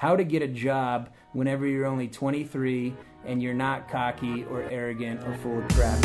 how 0.00 0.16
to 0.16 0.24
get 0.24 0.40
a 0.40 0.48
job 0.48 1.10
whenever 1.34 1.66
you're 1.66 1.84
only 1.84 2.08
23 2.08 2.94
and 3.26 3.42
you're 3.42 3.52
not 3.52 3.86
cocky 3.86 4.44
or 4.44 4.62
arrogant 4.70 5.22
or 5.24 5.34
full 5.34 5.58
of 5.58 5.68
crap. 5.68 6.02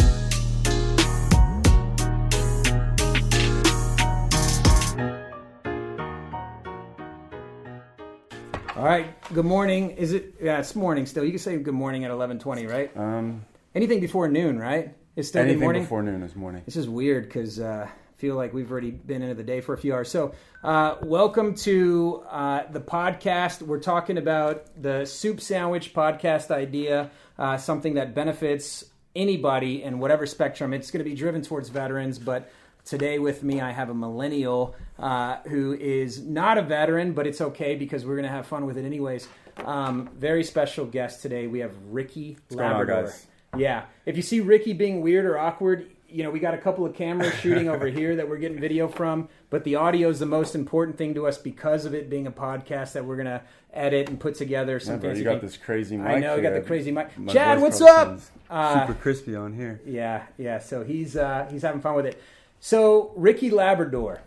All 8.75 8.83
right. 8.83 9.07
Good 9.33 9.45
morning. 9.45 9.91
Is 9.91 10.11
it? 10.11 10.35
Yeah, 10.41 10.59
it's 10.59 10.75
morning 10.75 11.05
still. 11.05 11.23
You 11.23 11.29
can 11.29 11.39
say 11.39 11.57
good 11.57 11.73
morning 11.73 12.03
at 12.03 12.11
11:20, 12.11 12.69
right? 12.69 12.91
Um, 12.97 13.45
Anything 13.73 14.01
before 14.01 14.27
noon, 14.27 14.59
right? 14.59 14.93
It's 15.15 15.29
still 15.29 15.43
good 15.43 15.51
anything 15.51 15.63
morning. 15.63 15.83
before 15.83 16.03
noon 16.03 16.21
is 16.21 16.35
morning. 16.35 16.63
This 16.65 16.75
is 16.75 16.89
weird 16.89 17.23
because 17.23 17.61
uh, 17.61 17.87
feel 18.25 18.35
like 18.35 18.55
we've 18.55 18.71
already 18.71 18.89
been 18.89 19.21
into 19.21 19.35
the 19.35 19.43
day 19.43 19.61
for 19.61 19.75
a 19.75 19.77
few 19.77 19.93
hours. 19.93 20.09
So, 20.09 20.33
uh, 20.63 20.95
welcome 21.03 21.53
to 21.57 22.23
uh, 22.27 22.63
the 22.71 22.79
podcast. 22.79 23.61
We're 23.61 23.79
talking 23.79 24.17
about 24.17 24.65
the 24.81 25.05
soup 25.05 25.39
sandwich 25.39 25.93
podcast 25.93 26.49
idea, 26.49 27.11
uh, 27.37 27.57
something 27.57 27.93
that 27.93 28.15
benefits 28.15 28.83
anybody 29.15 29.83
in 29.83 29.99
whatever 29.99 30.25
spectrum. 30.25 30.73
It's 30.73 30.89
going 30.89 31.03
to 31.03 31.07
be 31.07 31.15
driven 31.15 31.43
towards 31.43 31.69
veterans, 31.69 32.17
but 32.17 32.49
today 32.83 33.19
with 33.19 33.43
me 33.43 33.61
I 33.61 33.71
have 33.71 33.91
a 33.91 33.93
millennial 33.93 34.75
uh, 34.97 35.35
who 35.47 35.73
is 35.73 36.19
not 36.19 36.57
a 36.57 36.63
veteran, 36.63 37.13
but 37.13 37.27
it's 37.27 37.41
okay 37.41 37.75
because 37.75 38.07
we're 38.07 38.15
going 38.15 38.27
to 38.27 38.31
have 38.31 38.47
fun 38.47 38.65
with 38.65 38.79
it 38.79 38.85
anyways. 38.85 39.27
Um, 39.57 40.09
very 40.17 40.43
special 40.43 40.87
guest 40.87 41.21
today. 41.21 41.45
We 41.45 41.59
have 41.59 41.75
Ricky 41.91 42.37
Labrador. 42.49 43.13
Yeah. 43.55 43.85
If 44.07 44.17
you 44.17 44.23
see 44.23 44.39
Ricky 44.39 44.73
being 44.73 45.01
weird 45.01 45.25
or 45.25 45.37
awkward, 45.37 45.94
you 46.15 46.23
know, 46.23 46.31
we 46.31 46.39
got 46.39 46.53
a 46.53 46.57
couple 46.57 46.85
of 46.85 46.95
cameras 46.95 47.33
shooting 47.41 47.67
over 47.67 47.87
here 47.87 48.15
that 48.15 48.29
we're 48.29 48.37
getting 48.37 48.57
video 48.57 48.87
from, 48.87 49.27
but 49.49 49.65
the 49.65 49.75
audio 49.75 50.07
is 50.07 50.17
the 50.17 50.25
most 50.25 50.55
important 50.55 50.97
thing 50.97 51.13
to 51.13 51.27
us 51.27 51.37
because 51.37 51.83
of 51.83 51.93
it 51.93 52.09
being 52.09 52.25
a 52.25 52.31
podcast 52.31 52.93
that 52.93 53.03
we're 53.03 53.17
going 53.17 53.25
to 53.25 53.41
edit 53.73 54.07
and 54.07 54.17
put 54.17 54.35
together 54.35 54.79
some 54.79 54.95
Yeah, 54.95 55.01
bro, 55.01 55.11
you 55.11 55.25
got 55.25 55.41
this 55.41 55.57
crazy 55.57 55.97
mic. 55.97 56.07
I 56.07 56.19
know, 56.19 56.37
you 56.37 56.41
got 56.41 56.53
the 56.53 56.61
crazy 56.61 56.89
mic. 56.89 57.17
My 57.17 57.33
Chad, 57.33 57.61
what's 57.61 57.81
up? 57.81 58.21
Uh, 58.49 58.79
super 58.79 58.93
crispy 58.93 59.35
on 59.35 59.53
here. 59.53 59.81
Yeah, 59.85 60.23
yeah. 60.37 60.59
So 60.59 60.85
he's 60.85 61.17
uh, 61.17 61.49
he's 61.51 61.63
having 61.63 61.81
fun 61.81 61.95
with 61.95 62.05
it. 62.05 62.21
So 62.61 63.11
Ricky 63.17 63.49
Labrador, 63.49 64.21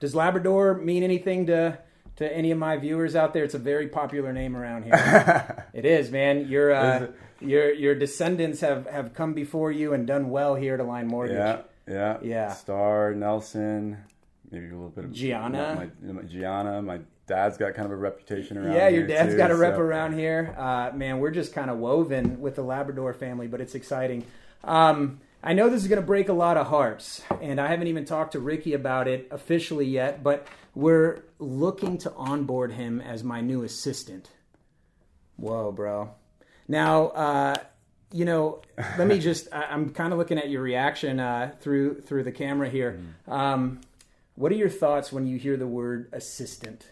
does 0.00 0.14
Labrador 0.14 0.74
mean 0.74 1.02
anything 1.02 1.46
to 1.46 1.78
to 2.22 2.36
any 2.36 2.50
of 2.50 2.58
my 2.58 2.76
viewers 2.76 3.14
out 3.14 3.32
there? 3.34 3.44
It's 3.44 3.54
a 3.54 3.58
very 3.58 3.88
popular 3.88 4.32
name 4.32 4.56
around 4.56 4.84
here. 4.84 5.66
it 5.74 5.84
is, 5.84 6.10
man. 6.10 6.48
Your 6.48 6.72
uh, 6.72 7.08
your 7.40 7.72
your 7.72 7.94
descendants 7.94 8.60
have 8.60 8.86
have 8.86 9.14
come 9.14 9.34
before 9.34 9.70
you 9.70 9.92
and 9.92 10.06
done 10.06 10.30
well 10.30 10.54
here 10.54 10.74
at 10.74 10.80
Align 10.80 11.06
Mortgage. 11.08 11.36
Yeah, 11.36 11.60
yeah, 11.86 12.18
Yeah. 12.22 12.52
Star 12.52 13.14
Nelson, 13.14 13.98
maybe 14.50 14.66
a 14.66 14.70
little 14.70 14.88
bit 14.88 15.04
of 15.04 15.12
Gianna. 15.12 15.90
My, 16.02 16.12
my, 16.12 16.22
Gianna, 16.22 16.82
my 16.82 17.00
dad's 17.26 17.56
got 17.56 17.74
kind 17.74 17.86
of 17.86 17.92
a 17.92 17.96
reputation 17.96 18.58
around. 18.58 18.74
Yeah, 18.74 18.88
your 18.88 19.06
dad's 19.06 19.32
too, 19.32 19.36
got 19.36 19.50
a 19.50 19.56
rep 19.56 19.74
so- 19.74 19.80
around 19.80 20.14
here. 20.14 20.54
Uh, 20.58 20.90
man, 20.94 21.18
we're 21.18 21.30
just 21.30 21.52
kind 21.52 21.70
of 21.70 21.78
woven 21.78 22.40
with 22.40 22.56
the 22.56 22.62
Labrador 22.62 23.12
family, 23.12 23.46
but 23.46 23.60
it's 23.60 23.74
exciting. 23.74 24.24
Um, 24.64 25.20
I 25.44 25.54
know 25.54 25.68
this 25.68 25.82
is 25.82 25.88
going 25.88 26.00
to 26.00 26.06
break 26.06 26.28
a 26.28 26.32
lot 26.32 26.56
of 26.56 26.68
hearts, 26.68 27.20
and 27.40 27.60
I 27.60 27.66
haven't 27.66 27.88
even 27.88 28.04
talked 28.04 28.32
to 28.32 28.38
Ricky 28.38 28.74
about 28.74 29.08
it 29.08 29.26
officially 29.32 29.86
yet, 29.86 30.22
but 30.22 30.46
we're 30.72 31.24
looking 31.40 31.98
to 31.98 32.12
onboard 32.12 32.72
him 32.72 33.00
as 33.00 33.24
my 33.24 33.40
new 33.40 33.64
assistant. 33.64 34.30
Whoa, 35.36 35.72
bro. 35.72 36.14
Now, 36.68 37.08
uh, 37.08 37.56
you 38.12 38.24
know, 38.24 38.62
let 38.96 39.08
me 39.08 39.18
just, 39.20 39.48
I, 39.52 39.64
I'm 39.64 39.90
kind 39.90 40.12
of 40.12 40.18
looking 40.20 40.38
at 40.38 40.48
your 40.48 40.62
reaction 40.62 41.18
uh, 41.18 41.54
through 41.60 42.02
through 42.02 42.22
the 42.22 42.32
camera 42.32 42.70
here. 42.70 43.00
Um, 43.26 43.80
what 44.36 44.52
are 44.52 44.56
your 44.56 44.70
thoughts 44.70 45.12
when 45.12 45.26
you 45.26 45.38
hear 45.38 45.56
the 45.56 45.66
word 45.66 46.08
assistant? 46.12 46.86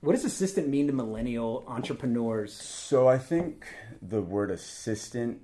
What 0.00 0.12
does 0.12 0.24
assistant 0.24 0.68
mean 0.68 0.86
to 0.86 0.92
millennial 0.92 1.64
entrepreneurs? 1.66 2.54
So 2.54 3.08
I 3.08 3.18
think 3.18 3.66
the 4.00 4.22
word 4.22 4.50
assistant 4.50 5.42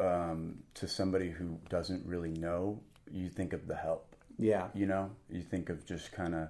um, 0.00 0.58
to 0.74 0.88
somebody 0.88 1.30
who 1.30 1.58
doesn't 1.68 2.04
really 2.06 2.30
know, 2.32 2.80
you 3.10 3.28
think 3.28 3.52
of 3.52 3.66
the 3.66 3.76
help. 3.76 4.14
Yeah. 4.38 4.68
You 4.74 4.86
know, 4.86 5.10
you 5.30 5.42
think 5.42 5.68
of 5.68 5.84
just 5.84 6.12
kind 6.12 6.34
of, 6.34 6.48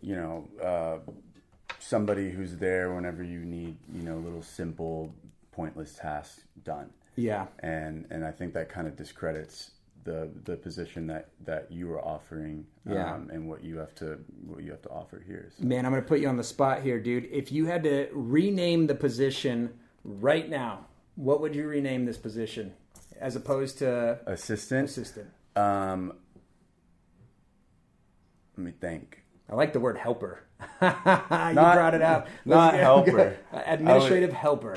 you 0.00 0.16
know, 0.16 0.48
uh, 0.62 0.98
somebody 1.78 2.30
who's 2.30 2.56
there 2.56 2.92
whenever 2.94 3.22
you 3.22 3.40
need, 3.40 3.76
you 3.94 4.02
know, 4.02 4.16
little 4.16 4.42
simple, 4.42 5.14
pointless 5.52 5.94
tasks 5.94 6.42
done. 6.64 6.90
Yeah. 7.14 7.46
And 7.60 8.06
and 8.10 8.24
I 8.24 8.30
think 8.30 8.52
that 8.54 8.68
kind 8.68 8.86
of 8.86 8.96
discredits 8.96 9.70
the 10.04 10.30
the 10.44 10.56
position 10.56 11.06
that 11.08 11.28
that 11.44 11.70
you 11.70 11.90
are 11.92 12.04
offering, 12.04 12.66
Yeah. 12.88 13.14
um, 13.14 13.30
and 13.32 13.48
what 13.48 13.64
you 13.64 13.78
have 13.78 13.94
to 13.96 14.18
what 14.46 14.62
you 14.62 14.70
have 14.70 14.82
to 14.82 14.90
offer 14.90 15.22
here. 15.26 15.50
So, 15.58 15.64
Man, 15.64 15.84
I'm 15.86 15.92
going 15.92 16.02
to 16.02 16.08
put 16.08 16.20
you 16.20 16.28
on 16.28 16.36
the 16.36 16.44
spot 16.44 16.82
here, 16.82 17.00
dude. 17.00 17.28
If 17.30 17.50
you 17.52 17.66
had 17.66 17.82
to 17.84 18.08
rename 18.12 18.86
the 18.86 18.94
position 18.94 19.70
right 20.04 20.48
now, 20.48 20.86
what 21.16 21.40
would 21.40 21.54
you 21.54 21.66
rename 21.66 22.04
this 22.04 22.16
position 22.18 22.72
as 23.20 23.34
opposed 23.36 23.78
to 23.78 24.18
assistant. 24.26 24.88
assistant? 24.88 25.28
Um, 25.56 26.12
let 28.56 28.64
me 28.64 28.72
think. 28.72 29.22
I 29.50 29.54
like 29.54 29.72
the 29.72 29.80
word 29.80 29.96
helper. 29.98 30.42
you 30.80 30.88
Not- 30.88 31.54
brought 31.54 31.94
it 31.94 32.02
up. 32.02 32.28
not 32.44 32.74
Let's- 32.74 32.82
helper. 32.82 33.36
Administrative 33.52 34.32
helper. 34.32 34.76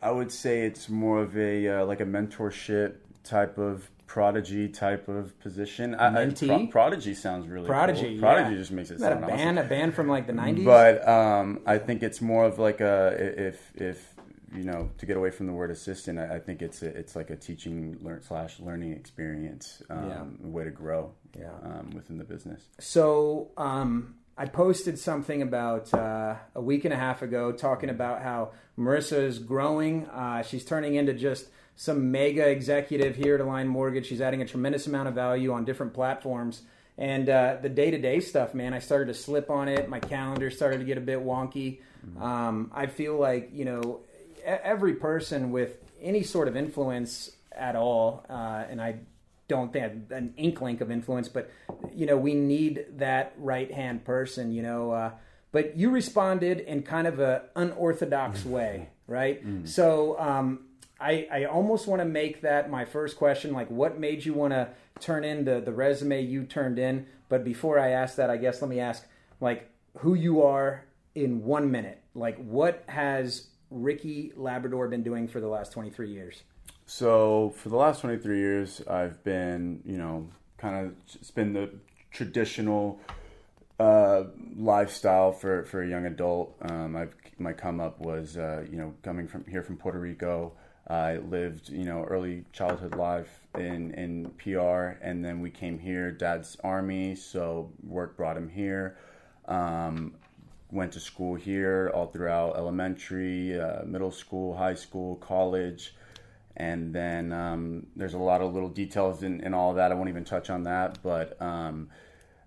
I 0.00 0.10
would 0.12 0.30
say 0.30 0.62
it's 0.62 0.88
more 0.88 1.20
of 1.22 1.36
a 1.36 1.68
uh, 1.68 1.84
like 1.84 2.00
a 2.00 2.04
mentorship 2.04 2.94
type 3.24 3.58
of 3.58 3.90
prodigy 4.06 4.68
type 4.68 5.08
of 5.08 5.38
position. 5.40 5.94
I, 5.94 6.22
I- 6.22 6.30
Pro- 6.30 6.66
prodigy 6.68 7.14
sounds 7.14 7.48
really 7.48 7.66
Prodigy. 7.66 8.12
Cool. 8.12 8.20
Prodigy 8.20 8.52
yeah. 8.52 8.58
just 8.58 8.70
makes 8.70 8.90
it 8.90 9.00
that 9.00 9.12
a 9.12 9.16
band? 9.16 9.58
awesome. 9.58 9.58
A 9.58 9.68
band 9.68 9.94
from 9.94 10.08
like 10.08 10.26
the 10.26 10.32
90s? 10.32 10.64
But 10.64 11.06
um, 11.08 11.60
I 11.66 11.78
think 11.78 12.02
it's 12.02 12.20
more 12.20 12.44
of 12.44 12.58
like 12.58 12.80
a 12.80 13.16
if 13.48 13.72
if 13.74 14.14
you 14.54 14.64
know 14.64 14.90
to 14.98 15.06
get 15.06 15.16
away 15.16 15.30
from 15.30 15.46
the 15.46 15.52
word 15.52 15.70
assistant, 15.70 16.18
I, 16.18 16.36
I 16.36 16.38
think 16.38 16.62
it's 16.62 16.82
a, 16.82 16.86
it's 16.86 17.14
like 17.16 17.30
a 17.30 17.36
teaching 17.36 17.98
learn 18.02 18.22
slash 18.22 18.58
learning 18.60 18.92
experience, 18.92 19.82
um, 19.90 20.38
Yeah. 20.42 20.48
way 20.48 20.64
to 20.64 20.70
grow, 20.70 21.12
Yeah. 21.38 21.50
um, 21.62 21.90
within 21.94 22.18
the 22.18 22.24
business. 22.24 22.62
So 22.78 23.50
um, 23.56 24.14
I 24.36 24.46
posted 24.46 24.98
something 24.98 25.42
about 25.42 25.92
uh, 25.92 26.36
a 26.54 26.60
week 26.62 26.84
and 26.84 26.94
a 26.94 26.96
half 26.96 27.22
ago 27.22 27.52
talking 27.52 27.90
about 27.90 28.22
how 28.22 28.52
Marissa 28.78 29.22
is 29.22 29.38
growing. 29.38 30.06
Uh, 30.06 30.42
she's 30.42 30.64
turning 30.64 30.94
into 30.94 31.12
just 31.12 31.48
some 31.76 32.10
mega 32.10 32.48
executive 32.48 33.16
here 33.16 33.34
at 33.36 33.40
Align 33.40 33.68
Mortgage. 33.68 34.06
She's 34.06 34.20
adding 34.20 34.42
a 34.42 34.46
tremendous 34.46 34.86
amount 34.86 35.08
of 35.08 35.14
value 35.14 35.52
on 35.52 35.64
different 35.64 35.94
platforms. 35.94 36.62
And 36.96 37.28
uh, 37.28 37.58
the 37.62 37.68
day 37.68 37.92
to 37.92 37.98
day 37.98 38.18
stuff, 38.18 38.54
man, 38.54 38.74
I 38.74 38.80
started 38.80 39.06
to 39.06 39.14
slip 39.14 39.50
on 39.50 39.68
it. 39.68 39.88
My 39.88 40.00
calendar 40.00 40.50
started 40.50 40.78
to 40.78 40.84
get 40.84 40.98
a 40.98 41.00
bit 41.00 41.20
wonky. 41.20 41.80
Um, 42.20 42.70
I 42.74 42.86
feel 42.86 43.16
like, 43.18 43.50
you 43.52 43.64
know, 43.64 44.00
every 44.44 44.94
person 44.94 45.50
with 45.50 45.78
any 46.00 46.22
sort 46.22 46.48
of 46.48 46.56
influence 46.56 47.30
at 47.52 47.76
all, 47.76 48.24
uh, 48.30 48.64
and 48.68 48.80
I 48.80 49.00
don't 49.48 49.72
think 49.72 50.10
an 50.10 50.34
inkling 50.36 50.80
of 50.82 50.90
influence, 50.90 51.28
but 51.28 51.50
you 51.94 52.06
know, 52.06 52.16
we 52.16 52.34
need 52.34 52.84
that 52.96 53.32
right 53.38 53.72
hand 53.72 54.04
person, 54.04 54.52
you 54.52 54.62
know. 54.62 54.92
Uh, 54.92 55.10
but 55.50 55.76
you 55.76 55.90
responded 55.90 56.60
in 56.60 56.82
kind 56.82 57.06
of 57.06 57.18
a 57.20 57.44
unorthodox 57.56 58.44
way, 58.44 58.90
right? 59.06 59.42
So 59.66 60.18
um, 60.20 60.66
I, 61.00 61.26
I 61.32 61.44
almost 61.44 61.86
want 61.86 62.00
to 62.00 62.04
make 62.04 62.42
that 62.42 62.70
my 62.70 62.84
first 62.84 63.16
question, 63.16 63.52
like 63.52 63.70
what 63.70 63.98
made 63.98 64.24
you 64.24 64.34
want 64.34 64.52
to 64.52 64.68
turn 65.00 65.24
in 65.24 65.44
the, 65.44 65.60
the 65.60 65.72
resume 65.72 66.22
you 66.22 66.44
turned 66.44 66.78
in? 66.78 67.06
But 67.30 67.44
before 67.44 67.78
I 67.78 67.90
ask 67.90 68.16
that, 68.16 68.28
I 68.28 68.36
guess 68.36 68.60
let 68.60 68.68
me 68.68 68.80
ask 68.80 69.06
like 69.40 69.70
who 69.98 70.14
you 70.14 70.42
are 70.42 70.84
in 71.14 71.42
one 71.44 71.70
minute. 71.70 72.02
Like 72.14 72.36
what 72.36 72.84
has 72.88 73.46
Ricky 73.70 74.32
Labrador 74.36 74.88
been 74.88 75.02
doing 75.02 75.28
for 75.28 75.40
the 75.40 75.48
last 75.48 75.72
23 75.72 76.10
years? 76.10 76.42
So 76.86 77.52
for 77.56 77.68
the 77.68 77.76
last 77.76 78.00
23 78.00 78.38
years, 78.38 78.82
I've 78.88 79.22
been, 79.24 79.82
you 79.84 79.98
know, 79.98 80.28
kind 80.56 80.86
of 80.86 80.94
it's 81.14 81.30
been 81.30 81.52
the 81.52 81.70
traditional 82.10 83.00
uh, 83.78 84.24
lifestyle 84.56 85.32
for, 85.32 85.64
for 85.64 85.82
a 85.82 85.88
young 85.88 86.06
adult. 86.06 86.56
Um, 86.62 86.96
I've 86.96 87.14
my 87.38 87.52
come 87.52 87.80
up 87.80 88.00
was, 88.00 88.36
uh, 88.36 88.64
you 88.70 88.76
know, 88.76 88.94
coming 89.02 89.28
from 89.28 89.44
here 89.44 89.62
from 89.62 89.76
Puerto 89.76 89.98
Rico. 89.98 90.52
I 90.88 91.18
lived, 91.18 91.68
you 91.68 91.84
know, 91.84 92.04
early 92.04 92.44
childhood 92.52 92.94
life 92.96 93.40
in 93.54 93.92
in 93.94 94.30
PR, 94.38 94.98
and 95.02 95.24
then 95.24 95.40
we 95.40 95.50
came 95.50 95.78
here. 95.78 96.10
Dad's 96.10 96.56
army, 96.64 97.14
so 97.14 97.70
work 97.86 98.16
brought 98.16 98.36
him 98.36 98.48
here. 98.48 98.96
Um, 99.46 100.14
went 100.70 100.92
to 100.92 101.00
school 101.00 101.34
here 101.34 101.90
all 101.94 102.06
throughout 102.06 102.56
elementary, 102.56 103.58
uh, 103.58 103.84
middle 103.84 104.10
school, 104.10 104.56
high 104.56 104.74
school, 104.74 105.16
college 105.16 105.94
and 106.58 106.92
then 106.92 107.32
um, 107.32 107.86
there's 107.94 108.14
a 108.14 108.18
lot 108.18 108.42
of 108.42 108.52
little 108.52 108.68
details 108.68 109.22
in, 109.22 109.40
in 109.40 109.54
all 109.54 109.74
that. 109.74 109.92
I 109.92 109.94
won't 109.94 110.08
even 110.08 110.24
touch 110.24 110.50
on 110.50 110.64
that. 110.64 110.98
But 111.02 111.40
um, 111.40 111.88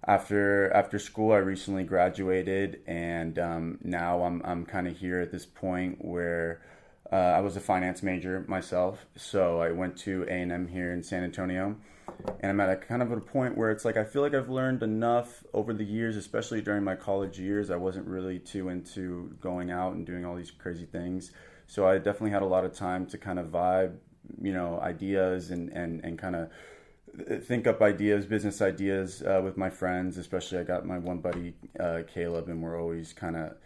after 0.06 0.72
after 0.74 1.00
school, 1.00 1.32
I 1.32 1.38
recently 1.38 1.84
graduated, 1.84 2.82
and 2.86 3.40
um, 3.40 3.78
now 3.84 4.24
I'm 4.24 4.42
I'm 4.44 4.66
kind 4.66 4.88
of 4.88 4.98
here 4.98 5.22
at 5.22 5.32
this 5.32 5.46
point 5.46 6.04
where 6.04 6.62
uh, 7.12 7.16
I 7.16 7.42
was 7.42 7.58
a 7.58 7.60
finance 7.60 8.04
major 8.04 8.46
myself, 8.48 9.06
so 9.16 9.60
I 9.60 9.72
went 9.72 9.98
to 10.00 10.24
A 10.30 10.34
and 10.34 10.52
M 10.52 10.68
here 10.68 10.94
in 10.94 11.04
San 11.04 11.24
Antonio, 11.24 11.76
and 12.40 12.52
I'm 12.52 12.60
at 12.60 12.70
a 12.70 12.76
kind 12.76 13.02
of 13.02 13.12
a 13.12 13.20
point 13.20 13.58
where 13.58 13.72
it's 13.72 13.84
like 13.84 13.98
I 13.98 14.04
feel 14.04 14.22
like 14.22 14.34
I've 14.34 14.50
learned 14.50 14.84
enough 14.84 15.44
over 15.54 15.74
the 15.74 15.84
years, 15.84 16.16
especially 16.16 16.62
during 16.62 16.84
my 16.84 16.96
college 16.96 17.40
years. 17.40 17.70
I 17.70 17.76
wasn't 17.76 18.08
really 18.08 18.40
too 18.40 18.70
into 18.70 19.36
going 19.42 19.72
out 19.72 19.94
and 19.94 20.06
doing 20.06 20.26
all 20.26 20.36
these 20.36 20.52
crazy 20.52 20.86
things, 20.86 21.32
so 21.68 21.88
I 21.88 21.98
definitely 21.98 22.32
had 22.32 22.44
a 22.44 22.48
lot 22.48 22.66
of 22.66 22.74
time 22.74 23.06
to 23.08 23.18
kind 23.18 23.40
of 23.40 23.48
vibe, 23.48 23.96
you 24.42 24.54
know, 24.54 24.80
ideas 24.80 25.52
and 25.52 25.70
and 25.70 26.04
and 26.06 26.18
kind 26.18 26.36
of 26.36 26.50
think 27.44 27.68
up 27.68 27.82
ideas, 27.82 28.26
business 28.26 28.62
ideas 28.62 29.22
uh, 29.22 29.42
with 29.44 29.58
my 29.58 29.70
friends. 29.70 30.18
Especially, 30.18 30.60
I 30.60 30.64
got 30.64 30.86
my 30.86 30.98
one 30.98 31.20
buddy 31.20 31.56
uh, 31.80 32.04
Caleb, 32.14 32.48
and 32.48 32.62
we're 32.64 32.80
always 32.80 33.12
kind 33.12 33.36
of 33.36 33.58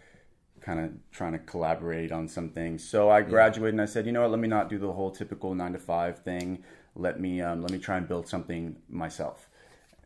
kind 0.66 0.80
of 0.80 0.92
trying 1.12 1.34
to 1.34 1.38
collaborate 1.38 2.12
on 2.12 2.28
some 2.28 2.50
things. 2.50 2.84
So 2.84 3.12
I 3.12 3.22
graduated, 3.22 3.76
and 3.76 3.82
I 3.82 3.86
said, 3.86 4.08
you 4.08 4.12
know 4.12 4.22
what? 4.22 4.32
Let 4.32 4.40
me 4.40 4.48
not 4.48 4.68
do 4.68 4.80
the 4.80 4.92
whole 4.92 5.12
typical 5.12 5.54
nine 5.54 5.74
to 5.74 5.80
five 5.80 6.20
thing. 6.20 6.64
Let 6.96 7.20
me 7.20 7.40
um, 7.42 7.62
let 7.62 7.72
me 7.72 7.78
try 7.78 7.98
and 7.98 8.08
build 8.08 8.28
something 8.28 8.78
myself. 8.90 9.48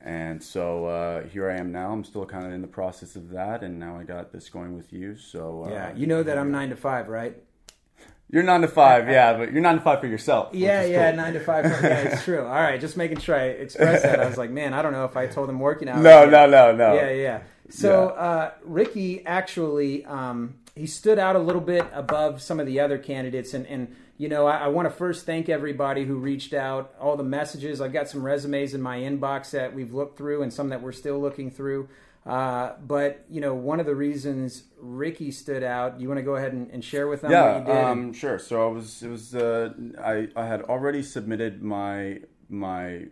And 0.02 0.44
so 0.44 0.86
uh, 0.86 1.24
here 1.28 1.50
I 1.50 1.58
am 1.58 1.72
now. 1.72 1.92
I'm 1.92 2.04
still 2.04 2.26
kind 2.26 2.46
of 2.46 2.52
in 2.52 2.62
the 2.62 2.68
process 2.68 3.16
of 3.16 3.30
that, 3.30 3.64
and 3.64 3.80
now 3.80 3.98
I 3.98 4.04
got 4.04 4.34
this 4.34 4.50
going 4.50 4.76
with 4.76 4.92
you. 4.92 5.16
So 5.16 5.66
uh, 5.66 5.70
yeah, 5.70 5.96
you 5.96 6.08
know 6.08 6.24
that 6.24 6.38
I'm 6.38 6.52
nine 6.52 6.70
to 6.70 6.76
five, 6.76 7.08
right? 7.08 7.38
You're 8.30 8.44
nine 8.44 8.62
to 8.62 8.68
five, 8.68 9.10
yeah, 9.10 9.38
but 9.38 9.52
you're 9.52 9.62
nine 9.62 9.78
to 9.78 9.82
five 9.82 10.02
for 10.02 10.06
yourself. 10.06 10.54
Yeah, 10.54 10.84
yeah, 10.84 11.10
cool. 11.10 11.18
nine 11.18 11.34
to 11.34 11.40
five. 11.40 11.66
Yeah, 11.66 11.98
it's 11.98 12.24
true. 12.24 12.42
All 12.46 12.54
right, 12.54 12.80
just 12.80 12.96
making 12.96 13.18
sure 13.22 13.36
I 13.36 13.46
express 13.46 14.04
that. 14.04 14.20
I 14.20 14.28
was 14.28 14.38
like, 14.38 14.52
man, 14.52 14.76
I 14.76 14.84
don't 14.84 14.92
know 14.92 15.06
if 15.06 15.18
I 15.18 15.26
told 15.26 15.50
him 15.50 15.60
working 15.60 15.90
out. 15.90 16.00
No, 16.00 16.30
no, 16.30 16.46
no, 16.46 16.76
no. 16.76 16.94
Yeah, 16.94 17.10
yeah. 17.10 17.42
So 17.70 18.10
uh, 18.10 18.52
Ricky 18.64 19.26
actually 19.26 20.06
um, 20.06 20.56
he 20.76 20.88
stood 20.88 21.20
out 21.20 21.36
a 21.36 21.40
little 21.40 21.62
bit 21.62 21.86
above 21.94 22.42
some 22.42 22.60
of 22.60 22.66
the 22.66 22.80
other 22.80 22.98
candidates, 22.98 23.54
and 23.54 23.68
and 23.68 23.96
you 24.18 24.28
know 24.30 24.48
I, 24.48 24.58
I 24.60 24.68
want 24.68 24.88
to 24.88 24.90
first 24.92 25.26
thank 25.26 25.50
everybody 25.50 26.06
who 26.06 26.18
reached 26.18 26.54
out, 26.54 26.94
all 27.00 27.16
the 27.16 27.24
messages. 27.24 27.82
I've 27.82 27.94
got 27.94 28.10
some 28.10 28.24
resumes 28.24 28.74
in 28.74 28.82
my 28.82 29.00
inbox 29.00 29.52
that 29.52 29.74
we've 29.74 29.94
looked 29.94 30.18
through, 30.18 30.42
and 30.44 30.52
some 30.54 30.70
that 30.70 30.82
we're 30.82 30.92
still 30.92 31.20
looking 31.20 31.52
through. 31.52 31.90
Uh, 32.26 32.74
but 32.86 33.26
you 33.30 33.42
know, 33.42 33.54
one 33.54 33.80
of 33.80 33.86
the 33.86 33.96
reasons 33.96 34.64
Ricky 34.80 35.32
stood 35.32 35.64
out. 35.64 36.00
You 36.00 36.08
want 36.08 36.18
to 36.20 36.24
go 36.24 36.36
ahead 36.36 36.54
and, 36.54 36.70
and 36.72 36.84
share 36.84 37.08
with 37.08 37.22
them 37.22 37.40
what 37.40 37.54
Yeah, 37.54 37.56
you 37.56 37.64
did? 37.64 37.92
um, 37.92 38.14
sure. 38.14 38.40
So 38.40 38.68
I 38.68 38.72
was, 38.72 39.04
it 39.04 39.10
was, 39.10 39.36
uh, 39.36 39.74
I, 40.04 40.28
I 40.36 40.46
had 40.46 40.64
already 40.64 41.02
submitted 41.04 41.62
my 41.64 42.20
my 42.50 43.08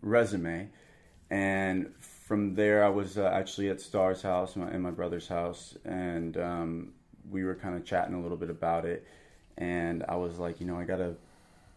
resume, 0.00 0.70
and 1.30 1.92
from 2.28 2.54
there 2.54 2.84
I 2.84 2.90
was 2.90 3.16
uh, 3.16 3.30
actually 3.32 3.70
at 3.70 3.80
Star's 3.80 4.20
house 4.20 4.54
my, 4.54 4.68
and 4.68 4.82
my 4.82 4.90
brother's 4.90 5.26
house, 5.26 5.74
and 5.86 6.36
um, 6.36 6.92
we 7.30 7.42
were 7.42 7.54
kind 7.54 7.74
of 7.74 7.86
chatting 7.86 8.14
a 8.14 8.20
little 8.20 8.36
bit 8.36 8.50
about 8.50 8.84
it, 8.84 9.06
and 9.56 10.04
I 10.06 10.16
was 10.16 10.38
like, 10.38 10.60
you 10.60 10.66
know, 10.66 10.78
I 10.78 10.84
gotta, 10.84 11.14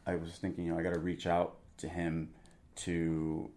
I 0.05 0.15
was 0.15 0.31
thinking, 0.33 0.65
you 0.65 0.73
know, 0.73 0.77
I 0.77 0.83
gotta 0.83 0.99
reach 0.99 1.25
out 1.25 1.55
to 1.77 1.87
him 1.87 2.31
to 2.75 3.49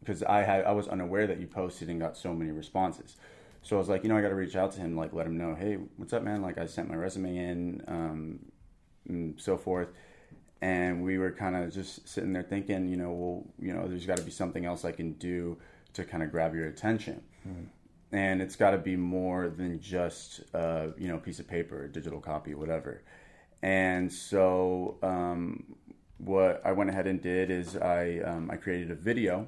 because 0.00 0.22
I 0.24 0.42
had 0.42 0.66
I 0.66 0.72
was 0.72 0.88
unaware 0.88 1.26
that 1.26 1.40
you 1.40 1.46
posted 1.46 1.88
and 1.88 1.98
got 1.98 2.18
so 2.18 2.34
many 2.34 2.50
responses. 2.50 3.16
So 3.62 3.76
I 3.76 3.78
was 3.78 3.88
like, 3.88 4.02
you 4.02 4.10
know, 4.10 4.16
I 4.18 4.20
got 4.20 4.28
to 4.28 4.36
reach 4.36 4.54
out 4.54 4.72
to 4.72 4.80
him, 4.80 4.94
like 4.94 5.12
let 5.12 5.26
him 5.26 5.38
know, 5.38 5.56
hey, 5.56 5.78
what's 5.96 6.12
up, 6.12 6.22
man? 6.22 6.40
Like 6.40 6.56
I 6.56 6.66
sent 6.66 6.88
my 6.88 6.94
resume 6.94 7.36
in, 7.36 7.82
um, 7.88 8.38
and 9.08 9.40
so 9.40 9.56
forth. 9.56 9.88
And 10.60 11.02
we 11.02 11.18
were 11.18 11.32
kind 11.32 11.56
of 11.56 11.74
just 11.74 12.06
sitting 12.06 12.32
there 12.32 12.44
thinking, 12.44 12.88
you 12.88 12.96
know, 12.96 13.10
well, 13.10 13.44
you 13.58 13.72
know, 13.74 13.88
there's 13.88 14.06
got 14.06 14.18
to 14.18 14.22
be 14.22 14.30
something 14.30 14.64
else 14.64 14.84
I 14.84 14.92
can 14.92 15.14
do 15.14 15.56
to 15.96 16.04
kind 16.04 16.22
of 16.22 16.30
grab 16.30 16.54
your 16.54 16.66
attention. 16.66 17.22
And 18.12 18.40
it's 18.40 18.56
got 18.56 18.70
to 18.70 18.78
be 18.78 18.96
more 18.96 19.48
than 19.48 19.80
just, 19.80 20.42
uh, 20.54 20.88
you 20.96 21.08
know, 21.08 21.18
piece 21.18 21.40
of 21.40 21.48
paper, 21.48 21.84
a 21.84 21.88
digital 21.88 22.20
copy, 22.20 22.54
whatever. 22.54 23.02
And 23.62 24.12
so, 24.12 24.96
um, 25.02 25.76
what 26.18 26.62
I 26.64 26.72
went 26.72 26.88
ahead 26.90 27.06
and 27.06 27.20
did 27.20 27.50
is 27.50 27.76
I 27.76 28.20
um, 28.24 28.50
I 28.50 28.56
created 28.56 28.90
a 28.90 28.94
video 28.94 29.46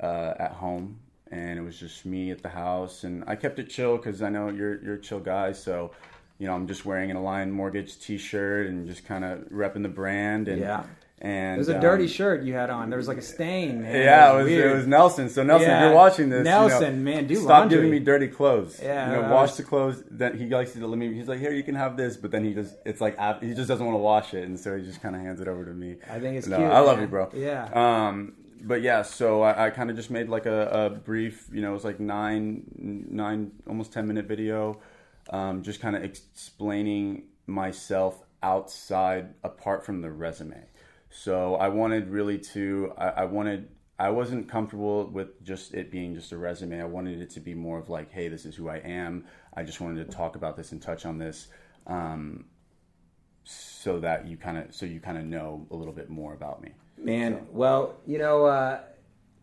uh, 0.00 0.34
at 0.38 0.52
home, 0.52 1.00
and 1.30 1.58
it 1.58 1.62
was 1.62 1.78
just 1.78 2.06
me 2.06 2.30
at 2.30 2.42
the 2.42 2.48
house, 2.48 3.04
and 3.04 3.24
I 3.26 3.36
kept 3.36 3.58
it 3.58 3.68
chill 3.68 3.96
because 3.96 4.22
I 4.22 4.30
know 4.30 4.48
you're 4.48 4.82
you're 4.82 4.94
a 4.94 5.00
chill 5.00 5.20
guy, 5.20 5.52
so 5.52 5.90
you 6.38 6.46
know 6.46 6.54
I'm 6.54 6.66
just 6.66 6.84
wearing 6.86 7.10
an 7.10 7.16
Alliant 7.16 7.50
Mortgage 7.50 7.98
T-shirt 7.98 8.68
and 8.68 8.86
just 8.86 9.04
kind 9.04 9.24
of 9.24 9.40
repping 9.50 9.82
the 9.82 9.88
brand, 9.88 10.48
and 10.48 10.60
Yeah. 10.60 10.84
And 11.20 11.56
It 11.56 11.58
was 11.58 11.68
a 11.68 11.74
um, 11.76 11.80
dirty 11.80 12.06
shirt 12.06 12.44
you 12.44 12.54
had 12.54 12.70
on. 12.70 12.90
There 12.90 12.96
was 12.96 13.08
like 13.08 13.18
a 13.18 13.22
stain. 13.22 13.82
Man. 13.82 13.94
Yeah, 13.94 14.32
it 14.32 14.36
was, 14.36 14.44
weird. 14.46 14.70
it 14.70 14.74
was 14.74 14.86
Nelson. 14.86 15.28
So 15.28 15.42
Nelson, 15.42 15.70
if 15.70 15.80
you're 15.82 15.94
watching 15.94 16.28
this, 16.28 16.38
you 16.38 16.44
know, 16.44 16.68
Nelson, 16.68 17.02
man, 17.02 17.26
do 17.26 17.34
stop 17.36 17.48
laundry. 17.48 17.78
giving 17.78 17.90
me 17.90 17.98
dirty 17.98 18.28
clothes. 18.28 18.78
Yeah, 18.80 19.10
you 19.10 19.22
know, 19.22 19.32
wash 19.32 19.54
the 19.54 19.64
clothes. 19.64 20.02
Then 20.08 20.38
he 20.38 20.46
likes 20.46 20.72
to 20.72 20.86
let 20.86 20.96
me. 20.96 21.12
He's 21.12 21.26
like, 21.26 21.40
here, 21.40 21.52
you 21.52 21.64
can 21.64 21.74
have 21.74 21.96
this, 21.96 22.16
but 22.16 22.30
then 22.30 22.44
he 22.44 22.54
just, 22.54 22.76
it's 22.86 23.00
like 23.00 23.18
he 23.40 23.52
just 23.52 23.68
doesn't 23.68 23.84
want 23.84 23.96
to 23.96 24.02
wash 24.02 24.32
it, 24.32 24.44
and 24.44 24.58
so 24.58 24.76
he 24.76 24.84
just 24.84 25.02
kind 25.02 25.16
of 25.16 25.22
hands 25.22 25.40
it 25.40 25.48
over 25.48 25.64
to 25.64 25.72
me. 25.72 25.96
I 26.08 26.20
think 26.20 26.36
it's 26.36 26.46
no, 26.46 26.58
cute, 26.58 26.70
I 26.70 26.80
love 26.80 26.98
man. 26.98 27.04
you, 27.04 27.08
bro. 27.08 27.30
Yeah. 27.34 28.08
Um, 28.08 28.34
but 28.62 28.82
yeah, 28.82 29.02
so 29.02 29.42
I, 29.42 29.66
I 29.66 29.70
kind 29.70 29.90
of 29.90 29.96
just 29.96 30.10
made 30.10 30.28
like 30.28 30.46
a, 30.46 30.68
a 30.68 30.90
brief, 30.90 31.48
you 31.52 31.62
know, 31.62 31.70
it 31.70 31.74
was 31.74 31.84
like 31.84 32.00
nine, 32.00 32.62
nine, 33.10 33.52
almost 33.66 33.92
ten 33.92 34.06
minute 34.06 34.26
video, 34.26 34.80
um, 35.30 35.62
just 35.62 35.80
kind 35.80 35.96
of 35.96 36.04
explaining 36.04 37.24
myself 37.46 38.22
outside, 38.42 39.34
apart 39.42 39.84
from 39.84 40.00
the 40.00 40.10
resume. 40.10 40.62
So 41.10 41.54
I 41.56 41.68
wanted 41.68 42.08
really 42.08 42.38
to, 42.38 42.92
I, 42.98 43.08
I 43.08 43.24
wanted, 43.24 43.68
I 43.98 44.10
wasn't 44.10 44.48
comfortable 44.48 45.06
with 45.06 45.42
just 45.42 45.74
it 45.74 45.90
being 45.90 46.14
just 46.14 46.32
a 46.32 46.38
resume. 46.38 46.80
I 46.80 46.84
wanted 46.84 47.20
it 47.20 47.30
to 47.30 47.40
be 47.40 47.54
more 47.54 47.78
of 47.78 47.88
like, 47.88 48.12
hey, 48.12 48.28
this 48.28 48.44
is 48.44 48.54
who 48.54 48.68
I 48.68 48.76
am. 48.76 49.24
I 49.54 49.62
just 49.64 49.80
wanted 49.80 50.06
to 50.06 50.16
talk 50.16 50.36
about 50.36 50.56
this 50.56 50.72
and 50.72 50.80
touch 50.80 51.06
on 51.06 51.18
this. 51.18 51.48
Um, 51.86 52.44
so 53.44 53.98
that 54.00 54.26
you 54.26 54.36
kind 54.36 54.58
of 54.58 54.74
so 54.74 54.84
you 54.84 55.00
kind 55.00 55.16
of 55.16 55.24
know 55.24 55.66
a 55.70 55.74
little 55.74 55.94
bit 55.94 56.10
more 56.10 56.34
about 56.34 56.60
me. 56.60 56.72
Man, 56.98 57.46
well, 57.50 57.96
you 58.06 58.18
know, 58.18 58.44
uh, 58.44 58.80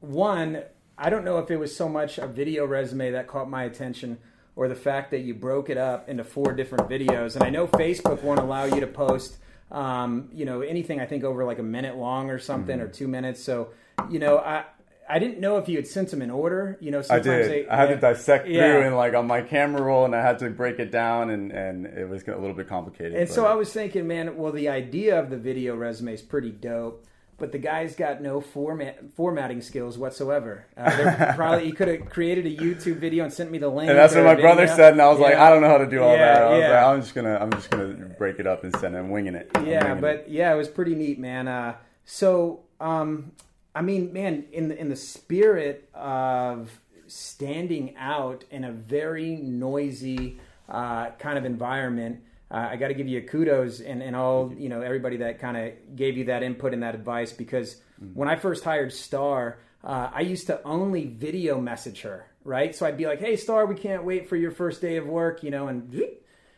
one, 0.01 0.61
I 0.97 1.09
don't 1.09 1.25
know 1.25 1.39
if 1.39 1.49
it 1.49 1.57
was 1.57 1.75
so 1.75 1.89
much 1.89 2.17
a 2.19 2.27
video 2.27 2.65
resume 2.65 3.11
that 3.11 3.27
caught 3.27 3.49
my 3.49 3.63
attention 3.63 4.19
or 4.55 4.67
the 4.67 4.75
fact 4.75 5.11
that 5.11 5.21
you 5.21 5.33
broke 5.33 5.69
it 5.69 5.77
up 5.77 6.07
into 6.07 6.23
four 6.23 6.53
different 6.53 6.89
videos. 6.89 7.35
And 7.35 7.43
I 7.43 7.49
know 7.49 7.67
Facebook 7.67 8.21
won't 8.21 8.39
allow 8.39 8.65
you 8.65 8.79
to 8.79 8.87
post, 8.87 9.37
um, 9.71 10.29
you 10.33 10.45
know, 10.45 10.61
anything 10.61 10.99
I 10.99 11.05
think 11.05 11.23
over 11.23 11.43
like 11.45 11.59
a 11.59 11.63
minute 11.63 11.95
long 11.97 12.29
or 12.29 12.39
something 12.39 12.77
Mm-hmm. 12.77 12.85
or 12.85 12.91
two 12.91 13.07
minutes. 13.07 13.43
So, 13.43 13.69
you 14.09 14.19
know, 14.19 14.37
I. 14.39 14.65
I 15.07 15.19
didn't 15.19 15.39
know 15.39 15.57
if 15.57 15.69
you 15.69 15.75
had 15.75 15.85
sent 15.85 16.09
them 16.09 16.23
in 16.23 16.31
order. 16.31 16.79
You 16.81 16.89
know, 16.89 16.97
I 16.97 17.01
sometimes 17.03 17.25
did. 17.25 17.51
they. 17.51 17.67
I 17.69 17.75
had 17.77 17.85
to 17.89 17.93
yeah. 17.93 17.99
dissect 17.99 18.47
Yeah. 18.47 18.71
through 18.71 18.87
and 18.87 18.95
like 18.95 19.13
on 19.13 19.27
my 19.27 19.41
camera 19.41 19.83
roll, 19.83 20.03
and 20.03 20.15
I 20.15 20.21
had 20.23 20.39
to 20.39 20.49
break 20.49 20.79
it 20.79 20.89
down, 20.91 21.29
and 21.29 21.51
and 21.51 21.85
it 21.85 22.09
was 22.09 22.23
a 22.23 22.31
little 22.31 22.55
bit 22.55 22.67
complicated. 22.67 23.13
And 23.13 23.29
so 23.29 23.45
I 23.45 23.53
was 23.53 23.71
thinking, 23.71 24.07
man, 24.07 24.35
well, 24.35 24.51
the 24.51 24.67
idea 24.67 25.19
of 25.19 25.29
the 25.29 25.37
video 25.37 25.75
resume 25.75 26.11
is 26.11 26.23
pretty 26.23 26.49
dope, 26.49 27.05
but 27.37 27.51
the 27.51 27.57
guy's 27.57 27.95
got 27.95 28.21
no 28.21 28.39
format 28.41 28.99
formatting 29.15 29.61
skills 29.61 29.97
whatsoever. 29.97 30.65
Uh, 30.77 31.33
probably 31.35 31.65
he 31.65 31.71
could 31.71 31.87
have 31.87 32.09
created 32.09 32.45
a 32.45 32.55
YouTube 32.55 32.97
video 32.97 33.23
and 33.25 33.33
sent 33.33 33.51
me 33.51 33.57
the 33.57 33.67
link. 33.69 33.89
and 33.89 33.97
that's 33.97 34.15
what 34.15 34.23
my 34.23 34.35
brother 34.35 34.67
said, 34.67 34.93
and 34.93 35.01
I 35.01 35.09
was 35.09 35.19
like, 35.19 35.35
I 35.35 35.49
don't 35.49 35.61
know 35.61 35.67
how 35.69 35.77
to 35.79 35.87
do 35.89 36.01
all 36.01 36.13
Yeah, 36.15 36.33
that. 36.33 36.41
I 36.43 36.59
yeah. 36.59 36.69
like, 36.69 36.83
I'm 36.95 37.01
just 37.01 37.13
gonna, 37.15 37.37
I'm 37.37 37.51
just 37.51 37.69
gonna 37.69 37.93
break 38.17 38.39
it 38.39 38.47
up 38.47 38.63
and 38.63 38.75
send 38.77 38.95
it, 38.95 38.99
I'm 38.99 39.09
winging 39.09 39.35
it. 39.35 39.51
I'm 39.55 39.65
Yeah, 39.67 39.83
winging 39.85 40.01
but 40.01 40.15
it. 40.15 40.25
yeah, 40.29 40.53
it 40.53 40.57
was 40.57 40.67
pretty 40.69 40.95
neat, 40.95 41.19
man. 41.19 41.47
Uh, 41.47 41.75
so, 42.05 42.61
um, 42.79 43.31
I 43.73 43.81
mean, 43.81 44.13
man, 44.13 44.45
in 44.53 44.69
the 44.69 44.79
in 44.79 44.89
the 44.89 44.95
spirit 44.95 45.89
of 45.93 46.79
standing 47.07 47.95
out 47.97 48.43
in 48.49 48.63
a 48.63 48.71
very 48.71 49.35
noisy 49.35 50.39
uh, 50.69 51.11
kind 51.19 51.37
of 51.37 51.45
environment, 51.45 52.21
uh, 52.51 52.69
I 52.71 52.75
got 52.75 52.89
to 52.89 52.93
give 52.93 53.07
you 53.07 53.21
kudos 53.21 53.79
and, 53.79 54.03
and 54.03 54.15
all 54.15 54.53
you 54.55 54.69
know 54.69 54.81
everybody 54.81 55.17
that 55.17 55.39
kind 55.39 55.57
of 55.57 55.95
gave 55.95 56.17
you 56.17 56.25
that 56.25 56.43
input 56.43 56.73
and 56.73 56.83
that 56.83 56.95
advice 56.95 57.33
because 57.33 57.81
when 58.13 58.27
I 58.27 58.35
first 58.35 58.63
hired 58.63 58.93
Star, 58.93 59.59
uh, 59.83 60.09
I 60.13 60.21
used 60.21 60.47
to 60.47 60.61
only 60.63 61.05
video 61.05 61.59
message 61.59 62.01
her, 62.01 62.27
right? 62.43 62.75
So 62.75 62.85
I'd 62.85 62.97
be 62.97 63.07
like, 63.07 63.19
"Hey, 63.19 63.35
Star, 63.35 63.65
we 63.65 63.75
can't 63.75 64.03
wait 64.03 64.29
for 64.29 64.35
your 64.35 64.51
first 64.51 64.81
day 64.81 64.97
of 64.97 65.07
work," 65.07 65.43
you 65.43 65.51
know, 65.51 65.67
and 65.67 66.03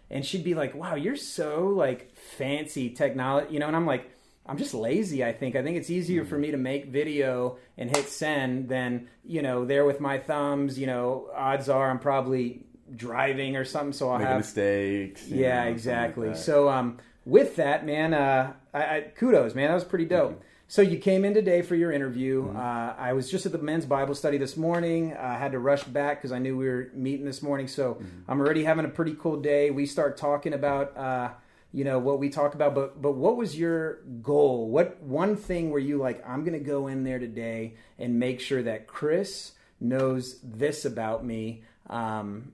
and 0.10 0.26
she'd 0.26 0.44
be 0.44 0.56
like, 0.56 0.76
"Wow, 0.76 0.96
you're 0.96 1.16
so 1.16 1.68
like 1.68 2.16
fancy 2.16 2.90
technology," 2.90 3.54
you 3.54 3.60
know, 3.60 3.68
and 3.68 3.76
I'm 3.76 3.86
like, 3.86 4.12
"I'm 4.46 4.58
just 4.58 4.74
lazy." 4.74 5.24
I 5.24 5.32
think 5.32 5.56
I 5.56 5.64
think 5.64 5.78
it's 5.78 5.90
easier 5.90 6.26
for 6.26 6.38
me 6.38 6.52
to 6.52 6.58
make 6.58 6.88
video 6.88 7.58
and 7.78 7.90
hit 7.90 8.10
send 8.10 8.68
than 8.68 9.08
you 9.24 9.42
know 9.42 9.64
there 9.64 9.86
with 9.86 10.02
my 10.02 10.18
thumbs. 10.18 10.78
You 10.78 10.88
know, 10.88 11.30
odds 11.34 11.70
are 11.70 11.90
I'm 11.90 12.00
probably 12.00 12.67
driving 12.96 13.56
or 13.56 13.66
something, 13.66 13.94
so 13.94 14.10
I'll 14.10 14.18
making 14.18 14.28
have 14.28 14.38
mistakes. 14.38 15.28
yeah, 15.28 15.38
know, 15.38 15.50
something 15.50 15.66
like 15.66 15.72
exactly. 15.74 16.36
so, 16.36 16.70
um, 16.70 16.98
with 17.26 17.58
that, 17.58 17.86
man, 17.86 18.14
uh, 18.14 18.54
I, 18.74 18.80
I, 18.80 19.02
kudos, 19.16 19.54
man. 19.54 19.68
That 19.68 19.76
was 19.76 19.84
pretty 19.84 20.06
dope. 20.06 20.42
So 20.70 20.82
you 20.82 20.98
came 20.98 21.24
in 21.24 21.34
today 21.34 21.62
for 21.62 21.76
your 21.76 21.94
interview. 21.94 22.48
Mm-hmm. 22.48 22.58
Uh, 22.58 22.94
I 22.98 23.14
was 23.14 23.32
just 23.32 23.46
at 23.46 23.54
the 23.54 23.58
men's 23.58 23.86
Bible 23.86 24.16
study 24.16 24.38
this 24.38 24.58
morning. 24.58 25.16
I 25.16 25.38
had 25.38 25.54
to 25.54 25.60
rush 25.60 25.84
back 25.84 26.18
because 26.18 26.34
I 26.34 26.40
knew 26.40 26.58
we 26.58 26.68
were 26.68 26.90
meeting 26.94 27.26
this 27.26 27.42
morning. 27.42 27.68
So 27.68 27.96
Mm-hmm. 27.96 28.30
I'm 28.30 28.40
already 28.40 28.64
having 28.66 28.86
a 28.86 28.90
pretty 28.90 29.16
cool 29.16 29.38
day. 29.40 29.72
We 29.72 29.86
start 29.86 30.18
talking 30.18 30.54
about, 30.54 30.96
uh, 30.98 31.30
you 31.72 31.84
know, 31.86 32.00
what 32.00 32.20
we 32.20 32.30
talk 32.30 32.54
about. 32.54 32.76
But 32.76 33.02
but 33.02 33.14
what 33.14 33.38
was 33.38 33.58
your 33.58 34.02
goal? 34.22 34.70
What 34.70 35.02
one 35.02 35.38
thing 35.38 35.70
were 35.70 35.80
you 35.80 35.98
like? 35.98 36.22
I'm 36.28 36.44
going 36.44 36.58
to 36.58 36.66
go 36.66 36.88
in 36.88 37.04
there 37.04 37.20
today 37.20 37.76
and 37.98 38.20
make 38.20 38.42
sure 38.42 38.62
that 38.64 38.88
Chris 38.88 39.54
knows 39.80 40.40
this 40.44 40.84
about 40.84 41.24
me. 41.26 41.64
Um, 41.90 42.52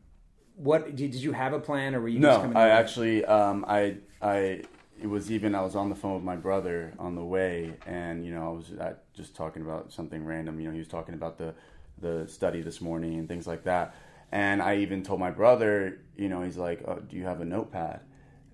what 0.56 0.96
did, 0.96 1.12
did 1.12 1.16
you 1.16 1.32
have 1.32 1.54
a 1.54 1.60
plan, 1.60 1.96
or 1.96 2.02
were 2.02 2.08
you 2.08 2.20
just 2.20 2.38
No, 2.38 2.42
coming? 2.42 2.58
I 2.58 2.70
actually, 2.70 3.26
um, 3.26 3.66
I, 3.68 3.98
I, 4.22 4.64
it 5.02 5.08
was 5.08 5.32
even 5.32 5.56
I 5.56 5.62
was 5.62 5.76
on 5.76 5.90
the 5.90 5.96
phone 5.96 6.16
with 6.16 6.24
my 6.24 6.36
brother 6.36 6.94
on 7.00 7.16
the 7.16 7.24
way, 7.24 7.74
and 7.86 8.26
you 8.26 8.34
know 8.34 8.48
I 8.48 8.52
was 8.52 8.72
uh, 8.72 8.94
just 9.14 9.36
talking 9.36 9.62
about 9.62 9.92
something 9.92 10.24
random. 10.26 10.60
You 10.60 10.68
know, 10.68 10.74
he 10.74 10.80
was 10.80 10.88
talking 10.88 11.14
about 11.16 11.38
the 11.38 11.54
the 12.00 12.28
study 12.28 12.62
this 12.62 12.82
morning 12.82 13.20
and 13.20 13.28
things 13.28 13.48
like 13.48 13.64
that. 13.64 13.96
And 14.32 14.62
I 14.62 14.78
even 14.78 15.04
told 15.04 15.20
my 15.20 15.30
brother, 15.32 16.00
you 16.18 16.28
know, 16.28 16.42
he's 16.42 16.58
like, 16.58 16.82
oh, 16.88 17.00
"Do 17.00 17.18
you 17.18 17.24
have 17.26 17.42
a 17.42 17.46
notepad?" 17.46 18.02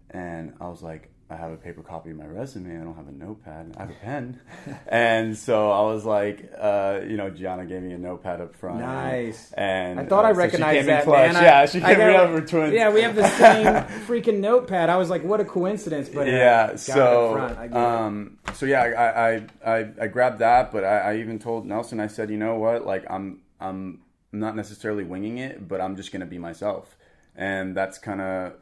And 0.09 0.53
I 0.59 0.67
was 0.67 0.81
like, 0.81 1.11
I 1.31 1.35
have 1.35 1.51
a 1.51 1.57
paper 1.57 1.83
copy 1.83 2.09
of 2.09 2.17
my 2.17 2.25
resume. 2.25 2.79
I 2.79 2.83
don't 2.83 2.95
have 2.95 3.07
a 3.07 3.11
notepad. 3.11 3.75
I 3.77 3.81
have 3.81 3.91
a 3.91 3.93
pen. 3.93 4.39
and 4.87 5.37
so 5.37 5.69
I 5.69 5.81
was 5.81 6.03
like, 6.03 6.51
uh, 6.57 7.01
you 7.07 7.17
know, 7.17 7.29
Gianna 7.29 7.67
gave 7.67 7.83
me 7.83 7.93
a 7.93 7.99
notepad 7.99 8.41
up 8.41 8.55
front. 8.55 8.79
Nice. 8.79 9.51
And 9.53 9.99
I 9.99 10.05
thought 10.05 10.25
uh, 10.25 10.29
I 10.29 10.31
so 10.31 10.35
she 10.35 10.39
recognized 10.39 10.79
in 10.79 10.85
that, 10.87 11.07
man. 11.07 11.35
I- 11.35 11.43
yeah, 11.43 11.65
she 11.67 11.81
came 11.81 11.99
in 12.01 12.15
over 12.15 12.41
twins. 12.41 12.73
Yeah, 12.73 12.91
we 12.91 13.03
have 13.03 13.15
the 13.15 13.29
same 13.29 13.65
freaking 14.07 14.39
notepad. 14.39 14.89
I 14.89 14.97
was 14.97 15.11
like, 15.11 15.23
what 15.23 15.39
a 15.39 15.45
coincidence, 15.45 16.09
but 16.09 16.27
uh, 16.27 16.31
yeah. 16.31 16.67
it 16.71 16.79
So, 16.79 17.35
up 17.35 17.55
front. 17.55 17.75
I 17.75 18.05
um, 18.05 18.37
so 18.55 18.65
yeah, 18.65 18.81
I, 18.81 19.35
I, 19.35 19.47
I, 19.79 19.89
I 20.01 20.07
grabbed 20.07 20.39
that, 20.39 20.71
but 20.71 20.83
I, 20.83 20.97
I 21.11 21.15
even 21.17 21.37
told 21.37 21.65
Nelson, 21.67 21.99
I 21.99 22.07
said, 22.07 22.31
you 22.31 22.37
know 22.37 22.55
what, 22.55 22.87
like 22.87 23.05
I'm, 23.07 23.41
I'm 23.59 23.99
not 24.31 24.55
necessarily 24.55 25.03
winging 25.03 25.37
it, 25.37 25.67
but 25.67 25.79
I'm 25.79 25.95
just 25.95 26.11
gonna 26.11 26.25
be 26.25 26.39
myself, 26.39 26.97
and 27.35 27.77
that's 27.77 27.99
kind 27.99 28.19
of, 28.21 28.53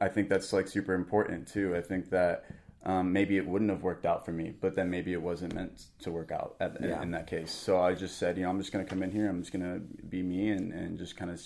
I 0.00 0.08
think 0.08 0.28
that's 0.28 0.52
like 0.52 0.68
super 0.68 0.94
important 0.94 1.48
too. 1.48 1.74
I 1.76 1.80
think 1.80 2.10
that. 2.10 2.44
Um, 2.84 3.12
maybe 3.12 3.36
it 3.36 3.44
wouldn't 3.44 3.68
have 3.72 3.82
worked 3.82 4.06
out 4.06 4.24
for 4.24 4.30
me, 4.30 4.54
but 4.60 4.76
then 4.76 4.88
maybe 4.90 5.12
it 5.12 5.20
wasn't 5.20 5.54
meant 5.56 5.86
to 6.02 6.12
work 6.12 6.30
out 6.30 6.54
at, 6.60 6.76
Yeah. 6.80 7.02
in 7.02 7.10
that 7.10 7.26
case. 7.26 7.50
So 7.50 7.80
I 7.80 7.94
just 7.94 8.16
said, 8.16 8.36
you 8.36 8.44
know, 8.44 8.48
I'm 8.50 8.60
just 8.60 8.70
going 8.70 8.84
to 8.84 8.88
come 8.88 9.02
in 9.02 9.10
here. 9.10 9.28
I'm 9.28 9.40
just 9.40 9.52
going 9.52 9.64
to 9.64 9.80
be 10.06 10.22
me 10.22 10.50
and, 10.50 10.72
and 10.72 10.96
just 10.96 11.16
kind 11.16 11.32
of 11.32 11.42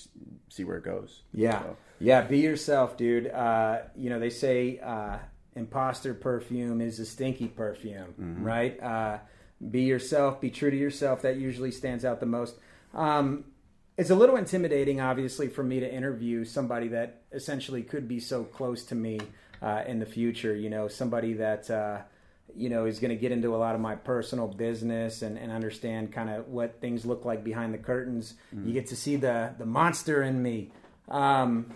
see 0.50 0.64
where 0.64 0.76
it 0.76 0.84
goes. 0.84 1.22
Yeah, 1.32 1.62
So- 1.62 1.76
yeah. 1.98 2.20
Be 2.26 2.40
yourself, 2.40 2.98
dude. 2.98 3.28
Uh, 3.28 3.78
you 3.96 4.10
know 4.10 4.18
they 4.18 4.28
say 4.28 4.80
uh, 4.80 5.16
imposter 5.56 6.12
perfume 6.12 6.82
is 6.82 7.00
a 7.00 7.06
stinky 7.06 7.48
perfume, 7.48 8.12
Mm-hmm. 8.20 8.44
right? 8.44 8.82
Uh, 8.82 9.18
be 9.70 9.84
yourself. 9.84 10.42
Be 10.42 10.50
true 10.50 10.70
to 10.70 10.76
yourself. 10.76 11.22
That 11.22 11.36
usually 11.38 11.70
stands 11.70 12.04
out 12.04 12.20
the 12.20 12.26
most. 12.26 12.56
Um, 12.92 13.44
it's 13.96 14.10
a 14.10 14.14
little 14.14 14.36
intimidating, 14.36 15.00
obviously, 15.00 15.48
for 15.48 15.62
me 15.62 15.80
to 15.80 15.92
interview 15.92 16.44
somebody 16.44 16.88
that 16.88 17.22
essentially 17.32 17.82
could 17.82 18.08
be 18.08 18.20
so 18.20 18.44
close 18.44 18.84
to 18.84 18.94
me 18.94 19.20
uh, 19.62 19.82
in 19.86 19.98
the 19.98 20.06
future. 20.06 20.54
You 20.54 20.70
know, 20.70 20.88
somebody 20.88 21.34
that. 21.34 21.70
Uh, 21.70 22.02
you 22.56 22.68
know, 22.68 22.84
is 22.84 22.98
going 22.98 23.10
to 23.10 23.16
get 23.16 23.30
into 23.30 23.54
a 23.54 23.58
lot 23.58 23.76
of 23.76 23.80
my 23.80 23.94
personal 23.94 24.48
business 24.48 25.22
and, 25.22 25.38
and 25.38 25.52
understand 25.52 26.12
kind 26.12 26.28
of 26.28 26.48
what 26.48 26.80
things 26.80 27.06
look 27.06 27.24
like 27.24 27.44
behind 27.44 27.72
the 27.72 27.78
curtains. 27.78 28.34
You 28.66 28.72
get 28.72 28.88
to 28.88 28.96
see 28.96 29.14
the 29.14 29.54
the 29.56 29.66
monster 29.66 30.22
in 30.22 30.42
me. 30.42 30.72
Um, 31.08 31.72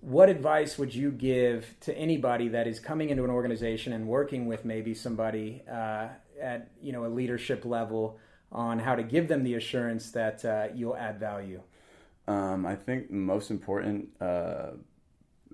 what 0.00 0.28
advice 0.28 0.76
would 0.76 0.94
you 0.94 1.10
give 1.10 1.66
to 1.80 1.96
anybody 1.96 2.48
that 2.48 2.66
is 2.66 2.78
coming 2.78 3.08
into 3.08 3.24
an 3.24 3.30
organization 3.30 3.92
and 3.94 4.06
working 4.06 4.46
with 4.46 4.64
maybe 4.64 4.94
somebody 4.94 5.62
uh, 5.70 6.08
at 6.40 6.70
you 6.82 6.92
know 6.92 7.06
a 7.06 7.08
leadership 7.08 7.64
level 7.64 8.18
on 8.54 8.78
how 8.78 8.94
to 8.94 9.02
give 9.02 9.28
them 9.28 9.44
the 9.44 9.54
assurance 9.54 10.10
that 10.12 10.44
uh, 10.44 10.68
you'll 10.74 10.96
add 10.96 11.18
value? 11.18 11.60
Um, 12.26 12.64
I 12.64 12.74
think 12.74 13.08
the 13.08 13.16
most 13.16 13.50
important 13.50 14.08
uh, 14.20 14.70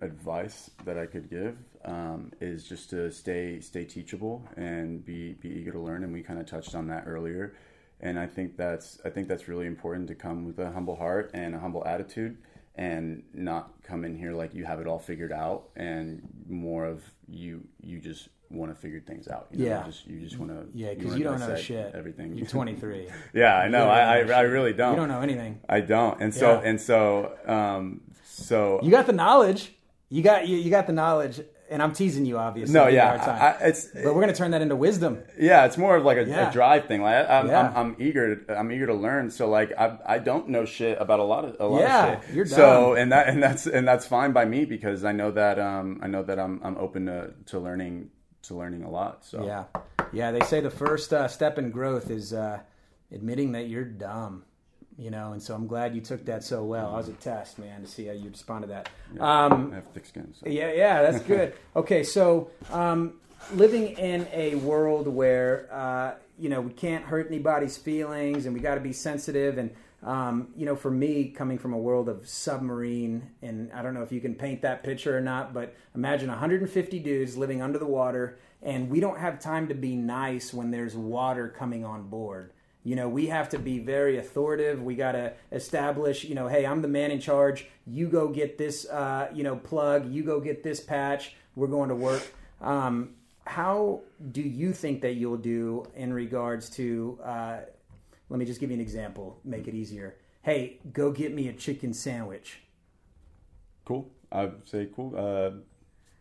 advice 0.03 0.71
that 0.85 0.99
I 0.99 1.07
could 1.07 1.29
give 1.29 1.57
um, 1.85 2.33
is 2.41 2.65
just 2.65 2.91
to 2.91 3.11
stay 3.11 3.61
stay 3.61 3.85
teachable 3.85 4.45
and 4.57 5.05
be 5.05 5.33
be 5.35 5.49
eager 5.49 5.73
to 5.73 5.81
learn. 5.81 6.05
And 6.05 6.13
we 6.13 6.23
kind 6.23 6.39
of 6.39 6.47
touched 6.47 6.75
on 6.75 6.87
that 6.89 7.05
earlier. 7.07 7.55
And 8.01 8.19
I 8.19 8.27
think 8.27 8.57
that's 8.57 9.01
I 9.05 9.11
think 9.11 9.29
that's 9.29 9.49
really 9.49 9.67
important 9.67 10.09
to 10.09 10.15
come 10.15 10.45
with 10.45 10.59
a 10.59 10.71
humble 10.71 10.97
heart 10.97 11.31
and 11.35 11.55
a 11.55 11.59
humble 11.59 11.85
attitude, 11.87 12.39
and 12.77 13.23
not 13.35 13.73
come 13.83 14.05
in 14.05 14.17
here 14.17 14.33
like 14.33 14.55
you 14.55 14.65
have 14.65 14.81
it 14.81 14.87
all 14.87 14.99
figured 14.99 15.33
out, 15.33 15.65
and 15.77 16.23
more 16.49 16.85
of 16.85 17.03
you 17.29 17.63
you 17.83 17.99
just 18.01 18.29
want 18.51 18.75
to 18.75 18.81
figure 18.81 19.01
things 19.01 19.29
out. 19.29 19.47
You 19.53 19.59
know? 19.59 19.65
Yeah. 19.65 19.83
just, 19.87 20.07
you 20.07 20.21
just 20.21 20.39
want 20.39 20.51
to 20.51 20.67
Yeah, 20.77 20.95
because 20.95 21.17
you, 21.17 21.25
don't 21.25 21.39
know 21.39 21.57
shit. 21.57 21.95
Everything 21.95 22.35
You're 22.37 22.47
23. 22.49 23.09
yeah, 23.33 23.57
I 23.57 23.69
know. 23.69 23.89
I, 23.89 24.19
I, 24.19 24.23
know 24.25 24.35
I 24.35 24.41
really 24.43 24.73
don't. 24.73 24.93
You 24.93 24.97
don't 25.01 25.09
know 25.09 25.21
anything. 25.21 25.61
I 25.69 25.81
don't. 25.81 26.21
And 26.21 26.35
so 26.35 26.55
Yeah. 26.55 26.69
and 26.69 26.81
so 26.81 27.37
um 27.47 28.01
so 28.25 28.81
You 28.83 28.91
got 28.91 29.07
the 29.07 29.13
knowledge. 29.13 29.73
You 30.09 30.23
got 30.23 30.49
you, 30.49 30.57
you 30.57 30.71
got 30.71 30.87
the 30.89 30.93
knowledge, 30.93 31.41
and 31.71 31.83
I'm 31.83 31.93
teasing 31.93 32.27
you, 32.27 32.37
obviously. 32.37 32.75
no, 32.75 32.85
Give 32.87 32.95
you 32.95 32.99
a 32.99 33.03
yeah. 33.03 33.57
I, 33.61 33.65
I- 33.65 33.69
it's 33.69 33.87
but 33.87 34.15
we're 34.15 34.21
gonna 34.21 34.35
turn 34.35 34.51
that 34.51 34.61
into 34.61 34.77
wisdom. 34.77 35.23
yeah, 35.39 35.65
it's 35.65 35.79
more 35.79 35.97
of 35.97 36.05
like 36.05 36.19
a, 36.19 36.25
Yeah. 36.25 36.51
a 36.51 36.53
drive 36.53 36.87
thing. 36.87 37.01
Like 37.03 37.15
I, 37.29 37.39
I'm, 37.41 37.47
Yeah. 37.49 37.61
I'm, 37.69 37.77
I'm 37.77 37.97
eager, 37.99 38.37
to, 38.37 38.59
I'm 38.59 38.71
eager 38.73 38.87
to 38.87 38.95
learn. 38.95 39.31
So 39.31 39.49
like 39.49 39.73
I, 39.79 39.97
I 40.05 40.19
don't 40.19 40.49
know 40.49 40.65
shit 40.65 40.99
about 41.01 41.21
a 41.21 41.25
lot 41.25 41.45
of 41.45 41.57
a 41.61 41.67
lot 41.67 41.81
Yeah, 41.81 42.07
of 42.19 42.25
shit. 42.27 42.35
you're 42.35 42.47
so 42.47 42.95
and 42.95 43.13
that 43.13 43.29
and 43.29 43.43
that's 43.43 43.67
and 43.67 43.87
that's 43.89 44.07
fine 44.07 44.33
by 44.33 44.45
me 44.45 44.65
because 44.65 45.05
I 45.05 45.13
know 45.13 45.31
that 45.31 45.59
um 45.59 46.01
I 46.03 46.09
know 46.09 46.23
that 46.25 46.39
I'm 46.39 46.61
I'm 46.65 46.77
open 46.77 47.07
to 47.07 47.31
to 47.47 47.59
learning 47.59 48.11
to 48.43 48.57
learning 48.57 48.83
a 48.85 48.91
lot. 48.91 49.25
So 49.25 49.45
Yeah, 49.47 49.65
yeah. 50.13 50.33
They 50.33 50.41
say 50.41 50.61
the 50.61 50.71
first 50.71 51.13
uh, 51.13 51.29
step 51.29 51.59
in 51.59 51.71
growth 51.71 52.11
is 52.11 52.33
uh, 52.33 52.61
admitting 53.13 53.53
that 53.53 53.69
you're 53.69 53.85
dumb. 53.85 54.45
You 55.01 55.11
know, 55.11 55.33
and 55.33 55.43
so 55.43 55.55
I'm 55.55 55.67
glad 55.67 55.95
you 55.95 56.03
took 56.03 56.27
that 56.27 56.45
so 56.45 56.63
well. 56.63 56.93
I 56.93 56.99
was 56.99 57.09
a 57.09 57.15
test, 57.15 57.59
man, 57.59 57.81
to 57.81 57.87
see 57.87 58.05
how 58.05 58.13
you 58.13 58.29
respond 58.29 58.65
to 58.65 58.69
that. 58.69 58.91
Um, 59.19 59.71
I 59.73 59.77
have 59.77 59.87
thick 59.95 60.05
skin. 60.05 60.35
So. 60.39 60.47
yeah, 60.47 60.73
yeah, 60.73 61.01
that's 61.03 61.25
good. 61.25 61.55
Okay, 61.77 62.03
so 62.03 62.51
um, 62.71 63.15
living 63.55 63.97
in 63.97 64.29
a 64.33 64.57
world 64.57 65.09
where 65.09 65.69
uh, 65.73 66.15
you 66.39 66.51
know 66.51 66.61
we 66.61 66.73
can't 66.73 67.05
hurt 67.05 67.29
anybody's 67.29 67.79
feelings, 67.79 68.45
and 68.45 68.55
we 68.55 68.61
got 68.61 68.75
to 68.75 68.81
be 68.83 68.93
sensitive, 68.93 69.57
and 69.57 69.71
um, 70.03 70.49
you 70.57 70.65
know, 70.65 70.77
for 70.77 70.91
me, 70.91 71.29
coming 71.29 71.59
from 71.59 71.75
a 71.75 71.79
world 71.79 72.09
of 72.09 72.27
submarine, 72.27 73.31
and 73.43 73.71
I 73.73 73.83
don't 73.83 73.93
know 73.93 74.03
if 74.03 74.13
you 74.13 74.21
can 74.21 74.35
paint 74.35 74.63
that 74.63 74.83
picture 74.83 75.17
or 75.17 75.21
not, 75.21 75.53
but 75.53 75.75
imagine 75.95 76.29
150 76.29 76.99
dudes 77.01 77.37
living 77.37 77.61
under 77.61 77.79
the 77.79 77.87
water, 77.87 78.39
and 78.63 78.89
we 78.89 79.01
don't 79.01 79.19
have 79.19 79.41
time 79.41 79.69
to 79.69 79.75
be 79.75 79.97
nice 79.97 80.55
when 80.55 80.71
there's 80.71 80.95
water 80.95 81.49
coming 81.49 81.85
on 81.85 82.09
board. 82.09 82.53
You 82.83 82.97
know, 82.97 83.09
we 83.09 83.27
have 83.27 83.51
to 83.51 83.59
be 83.59 83.79
very 83.79 84.19
authoritative. 84.19 84.83
We 84.83 84.95
got 84.95 85.13
to 85.13 85.35
establish, 85.53 86.25
you 86.25 86.35
know, 86.35 86.49
hey, 86.49 86.65
I'm 86.65 86.81
the 86.81 86.89
man 86.89 87.11
in 87.11 87.21
charge. 87.21 87.67
You 87.87 88.09
go 88.09 88.29
get 88.29 88.57
this, 88.57 88.89
uh, 88.89 89.29
you 89.35 89.43
know, 89.43 89.57
plug. 89.57 90.11
You 90.11 90.23
go 90.23 90.41
get 90.41 90.63
this 90.63 90.81
patch. 90.81 91.35
We're 91.55 91.67
going 91.67 91.91
to 91.91 91.95
work. 91.95 92.23
Um, 92.61 93.17
how 93.45 94.01
do 94.33 94.41
you 94.41 94.73
think 94.73 95.03
that 95.03 95.15
you'll 95.15 95.37
do 95.37 95.85
in 95.95 96.13
regards 96.13 96.71
to? 96.71 97.19
Uh, 97.23 97.59
let 98.31 98.39
me 98.39 98.47
just 98.47 98.61
give 98.61 98.71
you 98.71 98.77
an 98.77 98.81
example. 98.81 99.41
Make 99.45 99.69
it 99.69 99.75
easier. 99.75 100.17
Hey, 100.43 100.79
go 100.93 101.11
get 101.11 101.35
me 101.35 101.49
a 101.49 101.53
chicken 101.53 101.93
sandwich. 101.93 102.61
Cool. 103.85 104.09
I'd 104.33 104.67
say 104.67 104.89
cool. 104.95 105.15
Uh, 105.17 105.61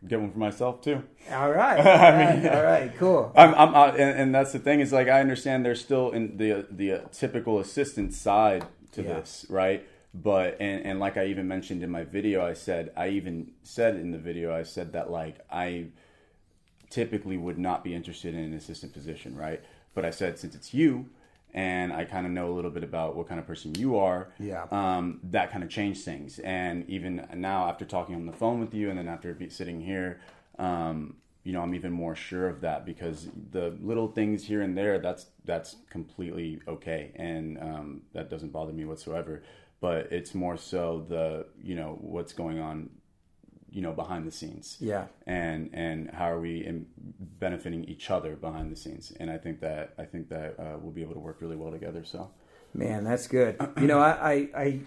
get 0.06 0.20
one 0.20 0.30
for 0.32 0.38
myself 0.38 0.80
too. 0.82 1.02
All 1.30 1.50
right. 1.50 1.78
All 1.78 1.84
right. 1.84 2.46
all 2.46 2.62
right 2.62 2.92
cool. 2.96 3.32
I'm, 3.36 3.54
I'm, 3.54 3.74
uh, 3.74 3.86
and, 3.88 4.18
and 4.20 4.34
that's 4.34 4.52
the 4.52 4.58
thing 4.58 4.80
is 4.80 4.92
like 4.92 5.08
I 5.08 5.20
understand 5.20 5.64
there's 5.64 5.80
still 5.80 6.10
in 6.10 6.36
the 6.36 6.66
the 6.70 6.92
uh, 6.92 7.00
typical 7.12 7.58
assistant 7.58 8.14
side 8.14 8.66
to 8.92 9.02
Yeah. 9.02 9.14
this, 9.14 9.46
right? 9.48 9.86
But 10.14 10.56
and 10.60 10.84
and 10.84 10.98
like 11.00 11.16
I 11.16 11.26
even 11.26 11.46
mentioned 11.46 11.82
in 11.82 11.90
my 11.90 12.04
video, 12.04 12.44
I 12.44 12.54
said 12.54 12.92
I 12.96 13.08
even 13.10 13.52
said 13.62 13.96
in 13.96 14.10
the 14.10 14.18
video 14.18 14.54
I 14.54 14.62
said 14.64 14.92
that 14.94 15.10
like 15.10 15.38
I 15.50 15.86
typically 16.88 17.36
would 17.36 17.58
not 17.58 17.84
be 17.84 17.94
interested 17.94 18.34
in 18.34 18.40
an 18.40 18.54
assistant 18.54 18.92
position, 18.92 19.36
right? 19.36 19.62
But 19.94 20.04
I 20.04 20.10
said 20.10 20.38
since 20.38 20.54
it's 20.54 20.74
you 20.74 21.10
and 21.54 21.92
I 21.92 22.04
kind 22.04 22.26
of 22.26 22.32
know 22.32 22.50
a 22.50 22.54
little 22.54 22.70
bit 22.70 22.84
about 22.84 23.16
what 23.16 23.28
kind 23.28 23.40
of 23.40 23.46
person 23.46 23.74
you 23.74 23.96
are, 23.96 24.32
Yeah. 24.38 24.66
um, 24.70 25.20
that 25.24 25.50
kind 25.50 25.62
of 25.64 25.70
changed 25.70 26.04
things. 26.04 26.38
And 26.40 26.88
even 26.88 27.26
now, 27.34 27.68
after 27.68 27.84
talking 27.84 28.14
on 28.14 28.26
the 28.26 28.32
phone 28.32 28.60
with 28.60 28.74
you, 28.74 28.90
and 28.90 28.98
then 28.98 29.08
after 29.08 29.36
sitting 29.50 29.80
here, 29.80 30.20
um, 30.58 31.16
you 31.42 31.52
know, 31.52 31.62
I'm 31.62 31.74
even 31.74 31.90
more 31.92 32.14
sure 32.14 32.48
of 32.48 32.60
that 32.60 32.84
because 32.84 33.28
the 33.52 33.74
little 33.80 34.08
things 34.08 34.44
here 34.44 34.60
and 34.60 34.76
there, 34.76 34.98
that's 34.98 35.26
that's 35.44 35.76
completely 35.88 36.60
okay, 36.68 37.12
and 37.16 37.58
um, 37.58 38.02
that 38.12 38.28
doesn't 38.28 38.52
bother 38.52 38.72
me 38.72 38.84
whatsoever. 38.84 39.42
But 39.80 40.12
it's 40.12 40.34
more 40.34 40.58
so 40.58 41.06
the 41.08 41.46
you 41.62 41.74
know 41.74 41.96
what's 42.02 42.34
going 42.34 42.58
on, 42.58 42.90
you 43.72 43.80
know, 43.82 43.92
behind 43.92 44.26
the 44.26 44.32
scenes 44.32 44.76
Yeah. 44.80 45.06
and 45.26 45.70
and 45.72 46.10
how 46.10 46.30
are 46.30 46.40
we 46.40 46.64
in 46.64 46.86
benefiting 47.38 47.84
each 47.84 48.10
other 48.10 48.36
behind 48.36 48.70
the 48.72 48.76
scenes 48.76 49.12
and 49.20 49.30
i 49.30 49.38
think 49.38 49.60
that 49.60 49.94
i 49.98 50.04
think 50.04 50.28
that 50.28 50.58
uh, 50.58 50.76
we'll 50.80 50.92
be 50.92 51.02
able 51.02 51.14
to 51.14 51.20
work 51.20 51.40
really 51.40 51.56
well 51.56 51.70
together 51.70 52.04
so 52.04 52.30
Man, 52.72 53.02
that's 53.02 53.26
good. 53.26 53.56
You 53.80 53.88
know, 53.88 53.98
I, 53.98 54.30
I, 54.32 54.48
I, 54.56 54.80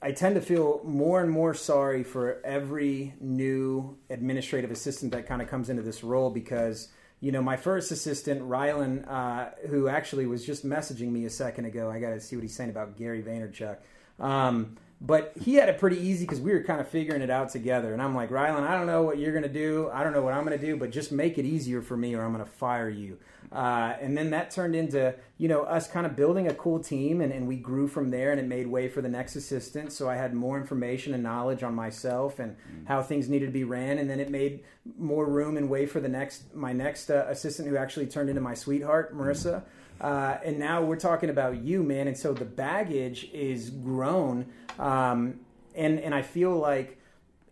I 0.00 0.12
tend 0.12 0.34
to 0.36 0.40
feel 0.40 0.80
more 0.82 1.20
and 1.20 1.30
more 1.30 1.52
sorry 1.52 2.02
for 2.04 2.40
every 2.42 3.12
new 3.20 3.98
administrative 4.08 4.70
assistant 4.70 5.12
that 5.12 5.26
kind 5.26 5.42
of 5.42 5.48
comes 5.48 5.68
into 5.68 5.82
this 5.82 6.02
role 6.02 6.30
because, 6.30 6.88
you 7.20 7.32
know, 7.32 7.42
my 7.42 7.58
first 7.58 7.90
assistant, 7.90 8.40
Rylan, 8.48 9.06
uh, 9.10 9.50
who 9.68 9.88
actually 9.88 10.24
was 10.24 10.46
just 10.46 10.64
messaging 10.64 11.10
me 11.10 11.26
a 11.26 11.30
second 11.30 11.66
ago, 11.66 11.90
I 11.90 11.98
got 12.00 12.10
to 12.10 12.20
see 12.20 12.34
what 12.34 12.42
he's 12.44 12.56
saying 12.56 12.70
about 12.70 12.96
Gary 12.96 13.22
Vaynerchuk. 13.22 13.76
Um, 14.18 14.76
but 15.00 15.32
he 15.40 15.54
had 15.54 15.68
it 15.68 15.78
pretty 15.78 15.98
easy 15.98 16.24
because 16.24 16.40
we 16.40 16.52
were 16.52 16.62
kind 16.62 16.80
of 16.80 16.88
figuring 16.88 17.20
it 17.20 17.28
out 17.28 17.50
together. 17.50 17.92
And 17.92 18.00
I'm 18.00 18.14
like, 18.14 18.30
Rylan, 18.30 18.66
I 18.66 18.76
don't 18.76 18.86
know 18.86 19.02
what 19.02 19.18
you're 19.18 19.32
going 19.32 19.42
to 19.42 19.48
do. 19.48 19.90
I 19.92 20.02
don't 20.02 20.14
know 20.14 20.22
what 20.22 20.32
I'm 20.32 20.44
going 20.44 20.58
to 20.58 20.64
do, 20.64 20.76
but 20.76 20.90
just 20.90 21.12
make 21.12 21.36
it 21.36 21.44
easier 21.44 21.82
for 21.82 21.96
me 21.96 22.14
or 22.14 22.22
I'm 22.22 22.32
going 22.32 22.44
to 22.44 22.50
fire 22.50 22.88
you. 22.88 23.18
Uh, 23.52 23.94
and 24.00 24.16
then 24.16 24.30
that 24.30 24.50
turned 24.50 24.74
into, 24.74 25.14
you 25.38 25.48
know, 25.48 25.62
us 25.62 25.86
kind 25.86 26.06
of 26.06 26.16
building 26.16 26.48
a 26.48 26.54
cool 26.54 26.80
team 26.80 27.20
and, 27.20 27.32
and 27.32 27.46
we 27.46 27.56
grew 27.56 27.86
from 27.86 28.10
there 28.10 28.32
and 28.32 28.40
it 28.40 28.46
made 28.46 28.66
way 28.66 28.88
for 28.88 29.02
the 29.02 29.08
next 29.08 29.36
assistant. 29.36 29.92
So 29.92 30.08
I 30.08 30.16
had 30.16 30.34
more 30.34 30.58
information 30.58 31.14
and 31.14 31.22
knowledge 31.22 31.62
on 31.62 31.74
myself 31.74 32.38
and 32.38 32.52
mm. 32.52 32.86
how 32.86 33.02
things 33.02 33.28
needed 33.28 33.46
to 33.46 33.52
be 33.52 33.64
ran. 33.64 33.98
And 33.98 34.08
then 34.08 34.18
it 34.18 34.30
made 34.30 34.64
more 34.98 35.26
room 35.26 35.56
and 35.56 35.68
way 35.68 35.86
for 35.86 36.00
the 36.00 36.08
next, 36.08 36.54
my 36.54 36.72
next 36.72 37.10
uh, 37.10 37.26
assistant 37.28 37.68
who 37.68 37.76
actually 37.76 38.06
turned 38.06 38.30
into 38.30 38.40
my 38.40 38.54
sweetheart, 38.54 39.16
Marissa. 39.16 39.62
Uh, 40.00 40.38
and 40.44 40.58
now 40.58 40.82
we're 40.82 40.96
talking 40.96 41.30
about 41.30 41.62
you, 41.62 41.82
man. 41.82 42.08
And 42.08 42.16
so 42.16 42.32
the 42.32 42.44
baggage 42.44 43.30
is 43.32 43.70
grown. 43.70 44.46
Um, 44.78 45.40
and, 45.74 45.98
and 46.00 46.14
I 46.14 46.22
feel 46.22 46.56
like 46.56 46.98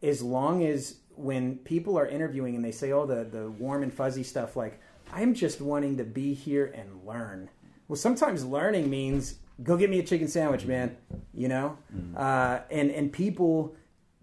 as 0.03 0.23
long 0.23 0.65
as 0.65 0.97
when 1.17 1.59
people 1.59 1.99
are 1.99 2.07
interviewing 2.07 2.55
and 2.57 2.65
they 2.65 2.73
say 2.73 2.93
all 2.93 3.07
the, 3.07 3.25
the 3.25 3.51
warm 3.51 3.83
and 3.83 3.93
fuzzy 3.93 4.23
stuff, 4.23 4.57
like, 4.57 4.81
I'm 5.13 5.35
just 5.35 5.61
wanting 5.61 5.97
to 5.99 6.05
be 6.05 6.35
here 6.35 6.73
and 6.75 7.07
learn. 7.07 7.49
Well, 7.89 7.97
sometimes 7.97 8.45
learning 8.45 8.91
means 8.91 9.37
go 9.63 9.77
get 9.77 9.91
me 9.91 9.99
a 9.99 10.03
chicken 10.03 10.29
sandwich, 10.29 10.65
man. 10.65 10.97
You 11.33 11.49
know, 11.49 11.79
mm. 11.95 12.17
uh, 12.17 12.61
and 12.71 12.91
and 12.91 13.13
people, 13.13 13.77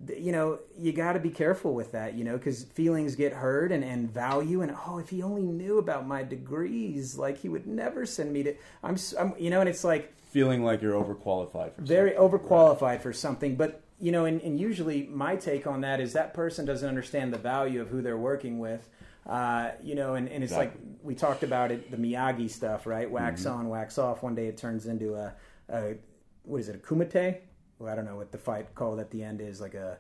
you 0.08 0.31
know, 0.31 0.60
you 0.77 0.91
got 0.91 1.13
to 1.13 1.20
be 1.20 1.29
careful 1.29 1.74
with 1.74 1.91
that, 1.91 2.15
you 2.15 2.24
know, 2.24 2.38
because 2.38 2.63
feelings 2.63 3.15
get 3.15 3.34
hurt 3.34 3.72
and 3.72 3.84
and 3.84 4.12
value. 4.12 4.62
And 4.62 4.75
oh, 4.88 4.98
if 4.98 5.10
he 5.10 5.22
only 5.24 5.43
knew 5.43 5.77
about 5.77 6.08
my 6.08 6.24
degrees, 6.24 7.17
like 7.17 7.38
he 7.38 7.50
would 7.50 7.67
never 7.67 8.05
send 8.05 8.34
me 8.34 8.43
to. 8.43 8.55
I'm, 8.84 8.98
I'm 9.20 9.34
you 9.38 9.50
know, 9.50 9.60
and 9.60 9.70
it's 9.70 9.84
like 9.84 10.13
feeling 10.29 10.63
like 10.63 10.81
you're 10.81 10.93
overqualified 10.93 11.75
for 11.75 11.81
very 11.81 12.12
overqualified 12.12 12.81
right. 12.81 13.01
for 13.01 13.13
something, 13.13 13.55
but. 13.55 13.81
You 14.03 14.12
know, 14.12 14.25
and, 14.25 14.41
and 14.41 14.60
usually 14.60 15.03
my 15.03 15.36
take 15.36 15.67
on 15.67 15.81
that 15.81 16.00
is 16.01 16.13
that 16.13 16.34
person 16.34 16.65
doesn't 16.65 16.89
understand 16.89 17.31
the 17.31 17.38
value 17.38 17.81
of 17.81 17.89
who 17.89 18.01
they're 18.01 18.17
working 18.17 18.58
with, 18.58 18.89
uh, 19.27 19.74
you 19.84 19.93
know, 19.93 20.15
and, 20.15 20.27
and 20.27 20.43
it's 20.43 20.53
exactly. 20.53 20.81
like 20.81 20.98
we 21.03 21.13
talked 21.13 21.43
about 21.43 21.70
it, 21.70 21.91
the 21.91 21.98
Miyagi 21.98 22.50
stuff, 22.50 22.88
right? 22.88 23.08
Wax 23.12 23.43
mm-hmm. 23.43 23.60
on, 23.60 23.70
wax 23.70 24.00
off. 24.00 24.24
One 24.24 24.34
day 24.34 24.48
it 24.48 24.58
turns 24.58 24.88
into 24.88 25.13
a, 25.13 25.36
a 25.70 25.98
what 26.41 26.62
is 26.62 26.70
it, 26.70 26.77
a 26.77 26.79
kumite? 26.79 27.41
Well, 27.81 27.91
I 27.91 27.95
don't 27.95 28.05
know 28.05 28.15
what 28.15 28.31
the 28.31 28.38
fight 28.38 28.75
called 28.75 29.00
at 29.00 29.09
the 29.09 29.23
end 29.23 29.41
is, 29.41 29.59
like 29.59 29.73
a. 29.73 29.97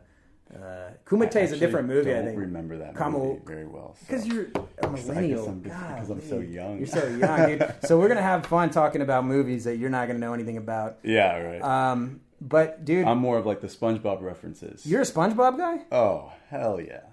Uh, 0.53 0.91
Kumite 1.05 1.41
is 1.41 1.53
a 1.53 1.57
different 1.57 1.87
movie. 1.87 2.13
I 2.13 2.23
think. 2.23 2.37
remember 2.37 2.77
that 2.77 2.93
Kamu, 2.93 3.11
movie 3.13 3.41
very 3.45 3.65
well 3.65 3.95
because 4.01 4.23
so. 4.23 4.33
you're 4.33 4.47
a 4.83 4.89
millennial. 4.89 5.49
Because 5.49 6.09
I'm, 6.09 6.17
I'm, 6.17 6.29
so 6.29 6.39
young. 6.39 6.77
You're 6.77 6.87
so 6.87 7.07
young, 7.07 7.47
dude. 7.47 7.73
so 7.83 7.97
we're 7.97 8.09
gonna 8.09 8.21
have 8.21 8.45
fun 8.45 8.69
talking 8.69 9.01
about 9.01 9.25
movies 9.25 9.63
that 9.63 9.77
you're 9.77 9.89
not 9.89 10.07
gonna 10.07 10.19
know 10.19 10.33
anything 10.33 10.57
about. 10.57 10.99
Yeah, 11.03 11.37
right. 11.37 11.61
Um, 11.61 12.19
but 12.41 12.83
dude, 12.83 13.07
I'm 13.07 13.17
more 13.17 13.37
of 13.37 13.45
like 13.45 13.61
the 13.61 13.67
SpongeBob 13.67 14.21
references. 14.21 14.85
You're 14.85 15.01
a 15.01 15.05
SpongeBob 15.05 15.57
guy. 15.57 15.85
Oh 15.89 16.33
hell 16.49 16.81
yeah! 16.81 17.03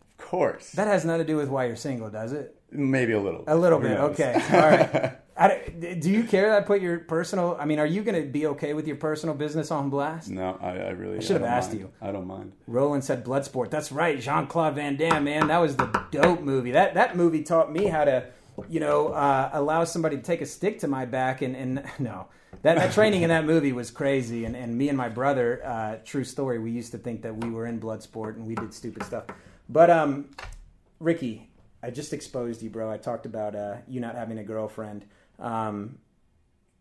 Of 0.00 0.24
course. 0.24 0.70
That 0.72 0.86
has 0.86 1.04
nothing 1.04 1.26
to 1.26 1.32
do 1.32 1.36
with 1.36 1.48
why 1.48 1.66
you're 1.66 1.76
single, 1.76 2.10
does 2.10 2.32
it? 2.32 2.56
Maybe 2.70 3.12
a 3.12 3.20
little. 3.20 3.42
A 3.48 3.56
little 3.56 3.80
bit. 3.80 3.98
Okay. 3.98 4.34
All 4.52 4.60
right. 4.60 5.18
I, 5.36 5.72
do 5.98 6.10
you 6.10 6.22
care 6.24 6.50
that 6.50 6.62
I 6.62 6.64
put 6.64 6.80
your 6.80 7.00
personal? 7.00 7.56
I 7.58 7.64
mean, 7.64 7.80
are 7.80 7.86
you 7.86 8.02
going 8.02 8.20
to 8.20 8.28
be 8.28 8.46
okay 8.48 8.72
with 8.72 8.86
your 8.86 8.96
personal 8.96 9.34
business 9.34 9.72
on 9.72 9.90
blast? 9.90 10.30
No, 10.30 10.56
I, 10.60 10.70
I 10.70 10.90
really. 10.90 11.16
I 11.16 11.20
should 11.20 11.40
have 11.40 11.42
asked 11.42 11.70
mind. 11.70 11.80
you. 11.80 11.90
I 12.00 12.12
don't 12.12 12.26
mind. 12.26 12.52
Roland 12.68 13.02
said 13.02 13.24
Bloodsport. 13.24 13.70
That's 13.70 13.90
right, 13.90 14.20
Jean 14.20 14.46
Claude 14.46 14.76
Van 14.76 14.96
Damme. 14.96 15.24
Man, 15.24 15.48
that 15.48 15.58
was 15.58 15.76
the 15.76 15.86
dope 16.12 16.40
movie. 16.40 16.70
That 16.70 16.94
that 16.94 17.16
movie 17.16 17.42
taught 17.42 17.72
me 17.72 17.86
how 17.86 18.04
to, 18.04 18.26
you 18.68 18.78
know, 18.78 19.08
uh, 19.08 19.50
allow 19.52 19.82
somebody 19.82 20.16
to 20.16 20.22
take 20.22 20.40
a 20.40 20.46
stick 20.46 20.78
to 20.80 20.88
my 20.88 21.04
back 21.04 21.42
and 21.42 21.56
and 21.56 21.84
no. 21.98 22.28
That, 22.62 22.76
that 22.76 22.92
training 22.92 23.22
in 23.22 23.28
that 23.30 23.44
movie 23.44 23.72
was 23.72 23.90
crazy, 23.90 24.44
and, 24.44 24.54
and 24.54 24.78
me 24.78 24.88
and 24.88 24.96
my 24.96 25.08
brother, 25.08 25.60
uh, 25.66 25.96
true 26.04 26.22
story, 26.22 26.60
we 26.60 26.70
used 26.70 26.92
to 26.92 26.98
think 26.98 27.22
that 27.22 27.36
we 27.44 27.50
were 27.50 27.66
in 27.66 27.80
Bloodsport 27.80 28.36
and 28.36 28.46
we 28.46 28.54
did 28.54 28.72
stupid 28.72 29.02
stuff. 29.02 29.24
But 29.68 29.90
um, 29.90 30.30
Ricky, 31.00 31.50
I 31.82 31.90
just 31.90 32.12
exposed 32.12 32.62
you, 32.62 32.70
bro. 32.70 32.90
I 32.90 32.96
talked 32.96 33.26
about 33.26 33.54
uh, 33.54 33.76
you 33.88 34.00
not 34.00 34.14
having 34.14 34.38
a 34.38 34.44
girlfriend. 34.44 35.04
Um, 35.38 35.98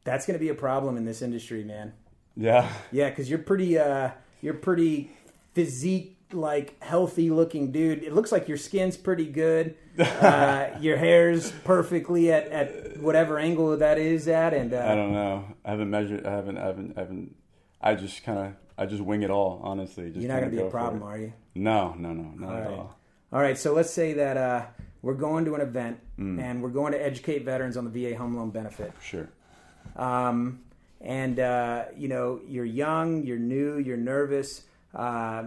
that's 0.03 0.25
going 0.25 0.38
to 0.38 0.43
be 0.43 0.50
a 0.50 0.55
problem 0.55 0.98
in 0.98 1.05
this 1.05 1.22
industry, 1.22 1.63
man. 1.63 1.93
Yeah. 2.36 2.69
Yeah, 2.91 3.10
because 3.10 3.29
you're 3.29 3.39
pretty, 3.39 3.77
uh, 3.77 4.12
you're 4.41 4.53
pretty 4.53 5.12
physique 5.53 6.17
like 6.33 6.81
healthy 6.81 7.29
looking 7.29 7.72
dude. 7.72 8.03
It 8.03 8.13
looks 8.13 8.31
like 8.31 8.48
your 8.48 8.57
skin's 8.57 8.98
pretty 8.98 9.25
good. 9.25 9.75
Uh, 10.00 10.75
your 10.81 10.98
hair's 10.98 11.51
perfectly 11.63 12.31
at, 12.31 12.48
at 12.48 12.98
whatever 12.98 13.38
angle 13.38 13.77
that 13.77 14.00
is 14.00 14.27
at, 14.27 14.51
and 14.51 14.74
uh, 14.74 14.83
I 14.83 14.95
don't 14.95 15.12
know. 15.12 15.45
I 15.63 15.69
haven't 15.69 15.91
measured. 15.91 16.25
I 16.25 16.31
haven't. 16.31 16.57
I 16.57 16.65
haven't. 16.65 16.98
I 16.98 17.01
haven't. 17.01 17.36
I 17.79 17.93
just 17.93 18.24
kind 18.24 18.39
of. 18.39 18.53
I 18.75 18.88
just 18.88 19.03
wing 19.03 19.22
it 19.22 19.29
all. 19.29 19.62
Honestly, 19.63 20.07
just 20.07 20.22
you're 20.22 20.31
not 20.31 20.39
gonna 20.39 20.50
be 20.50 20.57
a 20.57 20.65
problem, 20.65 21.03
are 21.03 21.19
you? 21.19 21.33
No, 21.53 21.93
no, 21.95 22.12
no, 22.12 22.24
not 22.24 22.50
all 22.50 22.57
at 22.57 22.65
right. 22.65 22.79
all. 22.79 22.98
All 23.33 23.41
right, 23.41 23.58
so 23.58 23.73
let's 23.73 23.89
say 23.89 24.13
that 24.13 24.38
uh, 24.38 24.65
we're 25.01 25.15
going 25.15 25.45
to 25.45 25.55
an 25.55 25.62
event 25.62 25.99
mm. 26.19 26.39
and 26.39 26.62
we're 26.62 26.69
going 26.69 26.91
to 26.91 27.03
educate 27.03 27.43
veterans 27.43 27.77
on 27.77 27.84
the 27.84 27.89
VA 27.89 28.15
home 28.15 28.38
loan 28.38 28.51
benefit. 28.51 28.93
Sure. 29.01 29.27
Um, 29.95 30.60
and 31.01 31.39
uh, 31.39 31.86
you 31.97 32.10
know, 32.10 32.41
you're 32.47 32.63
young, 32.63 33.23
you're 33.23 33.39
new, 33.39 33.79
you're 33.79 33.97
nervous. 33.97 34.62
Uh, 34.93 35.45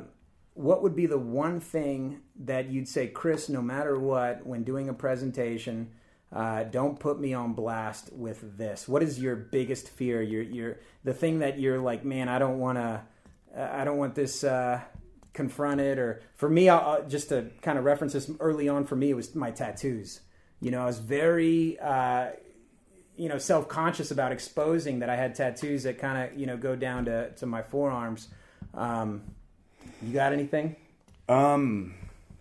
what 0.55 0.83
would 0.83 0.97
be 0.97 1.07
the 1.07 1.17
one 1.17 1.61
thing 1.61 2.23
that 2.41 2.71
you'd 2.71 2.89
say, 2.89 3.07
Chris, 3.07 3.49
no 3.49 3.63
matter 3.63 3.97
what, 3.97 4.45
when 4.45 4.65
doing 4.65 4.89
a 4.89 4.95
presentation, 4.95 5.89
uh, 6.33 6.65
don't 6.65 6.99
put 6.99 7.21
me 7.21 7.35
on 7.35 7.53
blast 7.53 8.13
with 8.13 8.59
this? 8.59 8.89
What 8.89 9.05
is 9.05 9.21
your 9.21 9.37
biggest 9.37 9.91
fear? 9.91 10.21
Your, 10.23 10.43
your, 10.43 10.77
the 11.05 11.15
thing 11.15 11.39
that 11.39 11.61
you're 11.61 11.79
like, 11.79 12.05
man, 12.05 12.29
I 12.29 12.41
don't 12.41 12.59
want 12.59 12.79
to, 12.79 13.03
I 13.57 13.85
don't 13.85 13.97
want 13.97 14.17
this 14.17 14.43
uh, 14.43 14.81
confronted 15.37 15.99
or 15.99 16.23
for 16.35 16.49
me 16.49 16.69
I'll, 16.71 17.07
just 17.07 17.29
to 17.29 17.51
kind 17.61 17.79
of 17.79 17.85
reference 17.85 18.15
this 18.15 18.31
early 18.41 18.71
on 18.71 18.87
for 18.87 18.97
me 18.97 19.11
it 19.11 19.15
was 19.15 19.35
my 19.35 19.51
tattoos 19.51 20.21
you 20.61 20.71
know 20.71 20.81
i 20.81 20.87
was 20.87 20.99
very 20.99 21.79
uh, 21.79 22.31
you 23.17 23.29
know 23.29 23.37
self-conscious 23.37 24.11
about 24.11 24.33
exposing 24.33 25.01
that 25.01 25.11
i 25.11 25.15
had 25.15 25.35
tattoos 25.35 25.83
that 25.83 25.99
kind 25.99 26.17
of 26.33 26.41
you 26.41 26.47
know 26.47 26.57
go 26.57 26.75
down 26.75 27.05
to, 27.05 27.31
to 27.33 27.45
my 27.45 27.63
forearms 27.63 28.29
um, 28.73 29.23
you 30.03 30.15
got 30.15 30.33
anything 30.33 30.75
um 31.29 31.95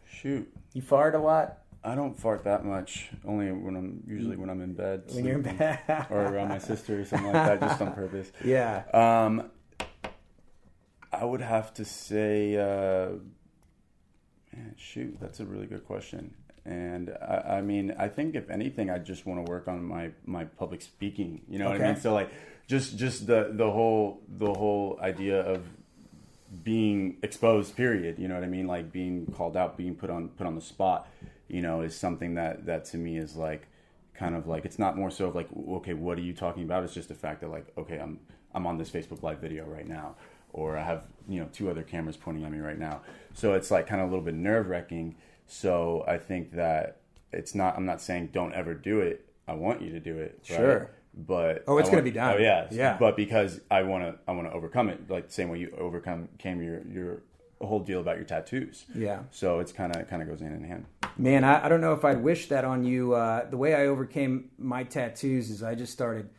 shoot 0.09 0.49
you 0.73 0.81
fart 0.81 1.15
a 1.15 1.19
lot 1.19 1.59
I 1.87 1.93
don't 1.93 2.19
fart 2.19 2.45
that 2.45 2.65
much. 2.65 3.11
Only 3.23 3.51
when 3.51 3.75
I'm 3.75 4.01
usually 4.07 4.37
when 4.37 4.49
I'm 4.49 4.59
in 4.59 4.73
bed. 4.73 5.03
When 5.11 5.23
you're 5.23 5.35
in 5.35 5.43
bed, 5.43 6.07
or 6.09 6.19
around 6.19 6.49
my 6.49 6.57
sister 6.57 6.99
or 6.99 7.05
something 7.05 7.31
like 7.31 7.59
that, 7.59 7.61
just 7.61 7.79
on 7.79 7.93
purpose. 7.93 8.31
Yeah. 8.43 8.85
Um, 8.91 9.51
I 11.21 11.25
would 11.25 11.41
have 11.41 11.73
to 11.75 11.85
say, 11.85 12.57
uh, 12.57 13.17
man, 14.53 14.75
shoot, 14.77 15.17
that's 15.19 15.39
a 15.39 15.45
really 15.45 15.65
good 15.65 15.85
question. 15.85 16.33
And 16.65 17.15
I, 17.21 17.57
I, 17.57 17.61
mean, 17.61 17.95
I 17.97 18.07
think 18.07 18.35
if 18.35 18.49
anything, 18.49 18.89
I 18.89 18.97
just 18.97 19.25
want 19.25 19.45
to 19.45 19.51
work 19.51 19.67
on 19.67 19.83
my 19.83 20.11
my 20.25 20.45
public 20.45 20.81
speaking. 20.81 21.41
You 21.47 21.59
know 21.59 21.67
okay. 21.67 21.77
what 21.77 21.87
I 21.87 21.91
mean? 21.91 22.01
So 22.01 22.13
like, 22.13 22.31
just 22.67 22.97
just 22.97 23.27
the 23.27 23.51
the 23.51 23.69
whole 23.69 24.21
the 24.27 24.51
whole 24.51 24.97
idea 24.99 25.41
of 25.41 25.63
being 26.63 27.17
exposed. 27.21 27.75
Period. 27.75 28.17
You 28.17 28.27
know 28.27 28.33
what 28.33 28.43
I 28.43 28.47
mean? 28.47 28.65
Like 28.65 28.91
being 28.91 29.27
called 29.27 29.55
out, 29.55 29.77
being 29.77 29.95
put 29.95 30.09
on 30.09 30.29
put 30.29 30.47
on 30.47 30.55
the 30.55 30.61
spot. 30.61 31.07
You 31.47 31.61
know, 31.61 31.81
is 31.81 31.95
something 31.95 32.33
that 32.35 32.65
that 32.65 32.85
to 32.85 32.97
me 32.97 33.17
is 33.17 33.35
like 33.35 33.67
kind 34.15 34.33
of 34.33 34.47
like 34.47 34.65
it's 34.65 34.79
not 34.79 34.97
more 34.97 35.11
so 35.11 35.27
of 35.27 35.35
like 35.35 35.49
okay, 35.69 35.93
what 35.93 36.17
are 36.17 36.23
you 36.23 36.33
talking 36.33 36.63
about? 36.63 36.83
It's 36.83 36.95
just 36.95 37.09
the 37.09 37.15
fact 37.15 37.41
that 37.41 37.51
like 37.51 37.67
okay, 37.77 37.99
I'm 37.99 38.19
I'm 38.55 38.65
on 38.65 38.79
this 38.79 38.89
Facebook 38.89 39.21
live 39.21 39.37
video 39.37 39.65
right 39.65 39.87
now 39.87 40.15
or 40.55 40.77
I 40.77 40.83
have 40.83 41.03
you 41.27 41.39
know 41.39 41.49
two 41.51 41.69
other 41.69 41.83
cameras 41.83 42.17
pointing 42.17 42.45
at 42.45 42.51
me 42.51 42.59
right 42.59 42.79
now. 42.79 43.01
So 43.33 43.53
it's 43.53 43.69
like 43.69 43.87
kind 43.87 44.01
of 44.01 44.07
a 44.07 44.09
little 44.09 44.25
bit 44.25 44.33
nerve 44.33 44.67
wracking. 44.67 45.15
So 45.47 46.03
I 46.07 46.17
think 46.17 46.53
that 46.53 47.01
it's 47.31 47.53
not. 47.53 47.75
I'm 47.77 47.85
not 47.85 48.01
saying 48.01 48.29
don't 48.31 48.53
ever 48.53 48.73
do 48.73 49.01
it. 49.01 49.25
I 49.47 49.53
want 49.53 49.81
you 49.81 49.91
to 49.91 49.99
do 49.99 50.17
it. 50.17 50.39
Right? 50.49 50.57
Sure. 50.57 50.91
But 51.13 51.63
oh, 51.67 51.77
it's 51.77 51.89
going 51.89 52.03
to 52.03 52.09
be 52.09 52.15
done. 52.15 52.35
Oh 52.35 52.37
yeah, 52.37 52.67
yeah. 52.71 52.97
But 52.97 53.15
because 53.15 53.61
I 53.69 53.83
want 53.83 54.03
to, 54.03 54.15
I 54.27 54.31
want 54.31 54.47
to 54.49 54.53
overcome 54.53 54.89
it. 54.89 55.09
Like 55.09 55.27
the 55.27 55.33
same 55.33 55.49
way 55.49 55.59
you 55.59 55.73
overcome 55.77 56.29
came 56.39 56.61
your 56.61 56.81
your 56.87 57.21
whole 57.61 57.79
deal 57.79 57.99
about 57.99 58.15
your 58.15 58.25
tattoos. 58.25 58.85
Yeah. 58.95 59.23
So 59.31 59.59
it's 59.59 59.71
kind 59.71 59.95
of 59.95 60.09
kind 60.09 60.21
of 60.21 60.27
goes 60.27 60.39
hand 60.39 60.55
in 60.55 60.63
hand. 60.63 60.85
Man, 61.17 61.43
I, 61.43 61.65
I, 61.65 61.69
don't 61.69 61.79
know 61.79 61.93
if 61.93 62.03
I'd 62.03 62.21
wish 62.21 62.49
that 62.49 62.65
on 62.65 62.83
you. 62.83 63.13
Uh, 63.13 63.49
the 63.49 63.55
way 63.55 63.73
I 63.73 63.85
overcame 63.85 64.49
my 64.57 64.83
tattoos 64.83 65.49
is 65.49 65.63
I 65.63 65.73
just 65.73 65.93
started 65.93 66.29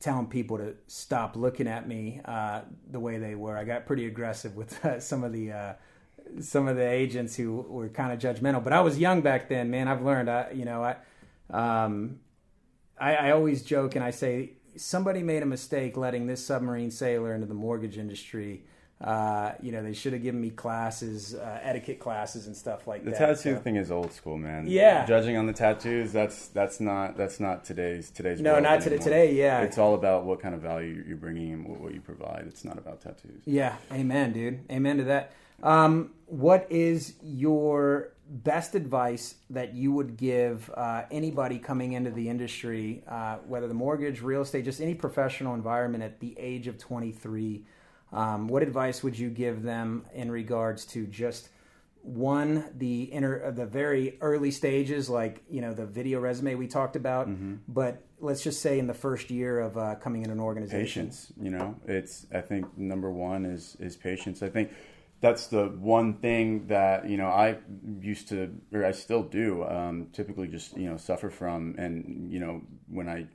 telling 0.00 0.26
people 0.26 0.58
to 0.58 0.74
stop 0.86 1.36
looking 1.36 1.66
at 1.66 1.88
me 1.88 2.20
uh, 2.24 2.62
the 2.90 3.00
way 3.00 3.18
they 3.18 3.34
were. 3.34 3.56
I 3.56 3.64
got 3.64 3.86
pretty 3.86 4.06
aggressive 4.06 4.56
with 4.56 4.84
uh, 4.84 5.00
some 5.00 5.24
of 5.24 5.32
the 5.32 5.52
uh, 5.52 5.72
some 6.40 6.68
of 6.68 6.76
the 6.76 6.88
agents 6.88 7.36
who 7.36 7.64
were 7.68 7.88
kind 7.88 8.12
of 8.12 8.18
judgmental. 8.18 8.62
But 8.62 8.72
I 8.72 8.80
was 8.80 8.98
young 8.98 9.20
back 9.22 9.48
then, 9.48 9.70
man. 9.70 9.88
I've 9.88 10.02
learned. 10.02 10.28
I 10.28 10.50
you 10.52 10.64
know 10.64 10.82
I, 10.82 10.96
um, 11.84 12.20
I 12.98 13.14
I 13.16 13.30
always 13.32 13.62
joke 13.62 13.96
and 13.96 14.04
I 14.04 14.10
say 14.10 14.52
somebody 14.76 15.22
made 15.22 15.42
a 15.42 15.46
mistake 15.46 15.96
letting 15.96 16.26
this 16.26 16.44
submarine 16.44 16.90
sailor 16.90 17.34
into 17.34 17.46
the 17.46 17.54
mortgage 17.54 17.98
industry. 17.98 18.64
Uh, 18.98 19.52
you 19.60 19.72
know, 19.72 19.82
they 19.82 19.92
should 19.92 20.14
have 20.14 20.22
given 20.22 20.40
me 20.40 20.48
classes, 20.48 21.34
uh, 21.34 21.60
etiquette 21.62 22.00
classes, 22.00 22.46
and 22.46 22.56
stuff 22.56 22.86
like 22.86 23.04
The 23.04 23.10
that. 23.10 23.18
The 23.18 23.26
tattoo 23.26 23.54
So- 23.56 23.60
thing 23.60 23.76
is 23.76 23.90
old 23.90 24.10
school, 24.12 24.38
man. 24.38 24.64
Yeah. 24.66 25.04
Judging 25.04 25.36
on 25.36 25.46
the 25.46 25.52
tattoos, 25.52 26.12
that's 26.12 26.48
that's 26.48 26.80
not 26.80 27.14
that's 27.16 27.38
not 27.38 27.64
today's 27.64 28.10
today's. 28.10 28.40
No, 28.40 28.58
not 28.58 28.80
today- 28.80 28.96
today, 28.96 29.34
yeah. 29.34 29.60
It's 29.60 29.76
all 29.76 29.94
about 29.94 30.24
what 30.24 30.40
kind 30.40 30.54
of 30.54 30.62
value 30.62 31.04
you're 31.06 31.18
bringing 31.18 31.52
and 31.52 31.66
what, 31.68 31.80
what 31.80 31.94
you 31.94 32.00
provide. 32.00 32.44
It's 32.46 32.64
not 32.64 32.78
about 32.78 33.02
tattoos. 33.02 33.42
Yeah, 33.44 33.76
amen, 33.92 34.32
dude. 34.32 34.60
Amen 34.70 34.96
to 34.96 35.04
that. 35.04 35.32
Um, 35.62 36.12
what 36.26 36.66
is 36.70 37.14
your 37.22 38.12
best 38.28 38.74
advice 38.74 39.36
that 39.50 39.74
you 39.74 39.92
would 39.92 40.16
give 40.16 40.70
uh, 40.74 41.02
anybody 41.10 41.58
coming 41.58 41.92
into 41.92 42.10
the 42.10 42.28
industry, 42.30 43.04
uh, 43.06 43.36
whether 43.46 43.68
the 43.68 43.74
mortgage, 43.74 44.22
real 44.22 44.40
estate, 44.40 44.64
just 44.64 44.80
any 44.80 44.94
professional 44.94 45.54
environment 45.54 46.02
at 46.02 46.20
the 46.20 46.34
age 46.38 46.66
of 46.66 46.78
23? 46.78 47.64
Um, 48.16 48.48
what 48.48 48.62
advice 48.62 49.02
would 49.02 49.18
you 49.18 49.28
give 49.28 49.62
them 49.62 50.06
in 50.14 50.30
regards 50.30 50.86
to 50.86 51.06
just 51.06 51.50
one 52.06 52.64
the 52.76 53.02
inner 53.02 53.46
uh, 53.46 53.50
the 53.50 53.66
very 53.66 54.16
early 54.20 54.52
stages 54.52 55.10
like 55.10 55.42
you 55.50 55.60
know 55.60 55.74
the 55.74 55.84
video 55.84 56.20
resume 56.20 56.54
we 56.54 56.68
talked 56.68 56.94
about 56.94 57.28
but 57.66 58.04
let's 58.20 58.44
just 58.44 58.62
say 58.62 58.78
in 58.78 58.86
the 58.86 58.94
first 58.94 59.28
year 59.28 59.58
of 59.58 59.76
uh, 59.76 59.96
coming 59.96 60.22
in 60.22 60.30
an 60.30 60.38
organization? 60.38 61.06
Patience 61.06 61.32
you 61.40 61.50
know 61.50 61.74
it's 61.86 62.26
i 62.32 62.40
think 62.40 62.78
number 62.78 63.10
one 63.10 63.44
is 63.44 63.76
is 63.80 63.96
patience. 63.96 64.42
I 64.42 64.48
think 64.48 64.70
that's 65.20 65.48
the 65.48 65.64
one 65.66 66.14
thing 66.14 66.68
that 66.68 67.08
you 67.08 67.16
know 67.16 67.26
i 67.26 67.56
used 68.00 68.28
to 68.28 68.54
or 68.72 68.84
i 68.84 68.92
still 68.92 69.24
do 69.24 69.64
um, 69.64 70.06
typically 70.12 70.46
just 70.46 70.76
you 70.76 70.88
know 70.88 70.96
suffer 70.96 71.28
from. 71.28 71.74
And 71.76 72.32
you 72.32 72.38
know 72.38 72.62
when 72.88 73.08
i 73.08 73.26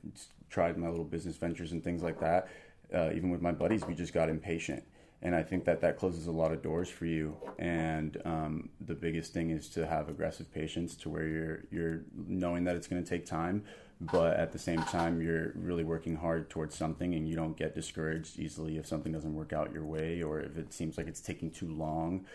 tried 0.48 0.78
my 0.78 0.88
little 0.88 1.04
business 1.04 1.36
ventures 1.36 1.72
and 1.72 1.84
things 1.84 2.02
like 2.02 2.20
that 2.20 2.48
uh, 2.94 3.10
even 3.14 3.30
with 3.30 3.40
my 3.40 3.52
buddies 3.52 3.86
we 3.86 3.94
just 3.94 4.12
got 4.12 4.28
impatient 4.28 4.84
and 5.22 5.36
I 5.36 5.42
think 5.44 5.64
that 5.66 5.80
that 5.82 5.96
closes 5.96 6.26
a 6.26 6.32
lot 6.32 6.52
of 6.52 6.62
doors 6.62 6.88
for 6.88 7.06
you. 7.06 7.36
And 7.58 8.20
um, 8.24 8.70
the 8.84 8.94
biggest 8.94 9.32
thing 9.32 9.50
is 9.50 9.68
to 9.70 9.86
have 9.86 10.08
aggressive 10.08 10.52
patience, 10.52 10.96
to 10.96 11.08
where 11.08 11.26
you're 11.26 11.60
you're 11.70 12.00
knowing 12.26 12.64
that 12.64 12.74
it's 12.74 12.88
going 12.88 13.02
to 13.02 13.08
take 13.08 13.24
time, 13.24 13.62
but 14.00 14.36
at 14.36 14.52
the 14.52 14.58
same 14.58 14.82
time 14.82 15.22
you're 15.22 15.52
really 15.54 15.84
working 15.84 16.16
hard 16.16 16.50
towards 16.50 16.74
something, 16.74 17.14
and 17.14 17.28
you 17.28 17.36
don't 17.36 17.56
get 17.56 17.72
discouraged 17.72 18.38
easily 18.40 18.78
if 18.78 18.86
something 18.86 19.12
doesn't 19.12 19.34
work 19.34 19.52
out 19.52 19.72
your 19.72 19.84
way, 19.84 20.22
or 20.22 20.40
if 20.40 20.58
it 20.58 20.74
seems 20.74 20.98
like 20.98 21.06
it's 21.06 21.20
taking 21.20 21.52
too 21.52 21.68
long. 21.68 22.26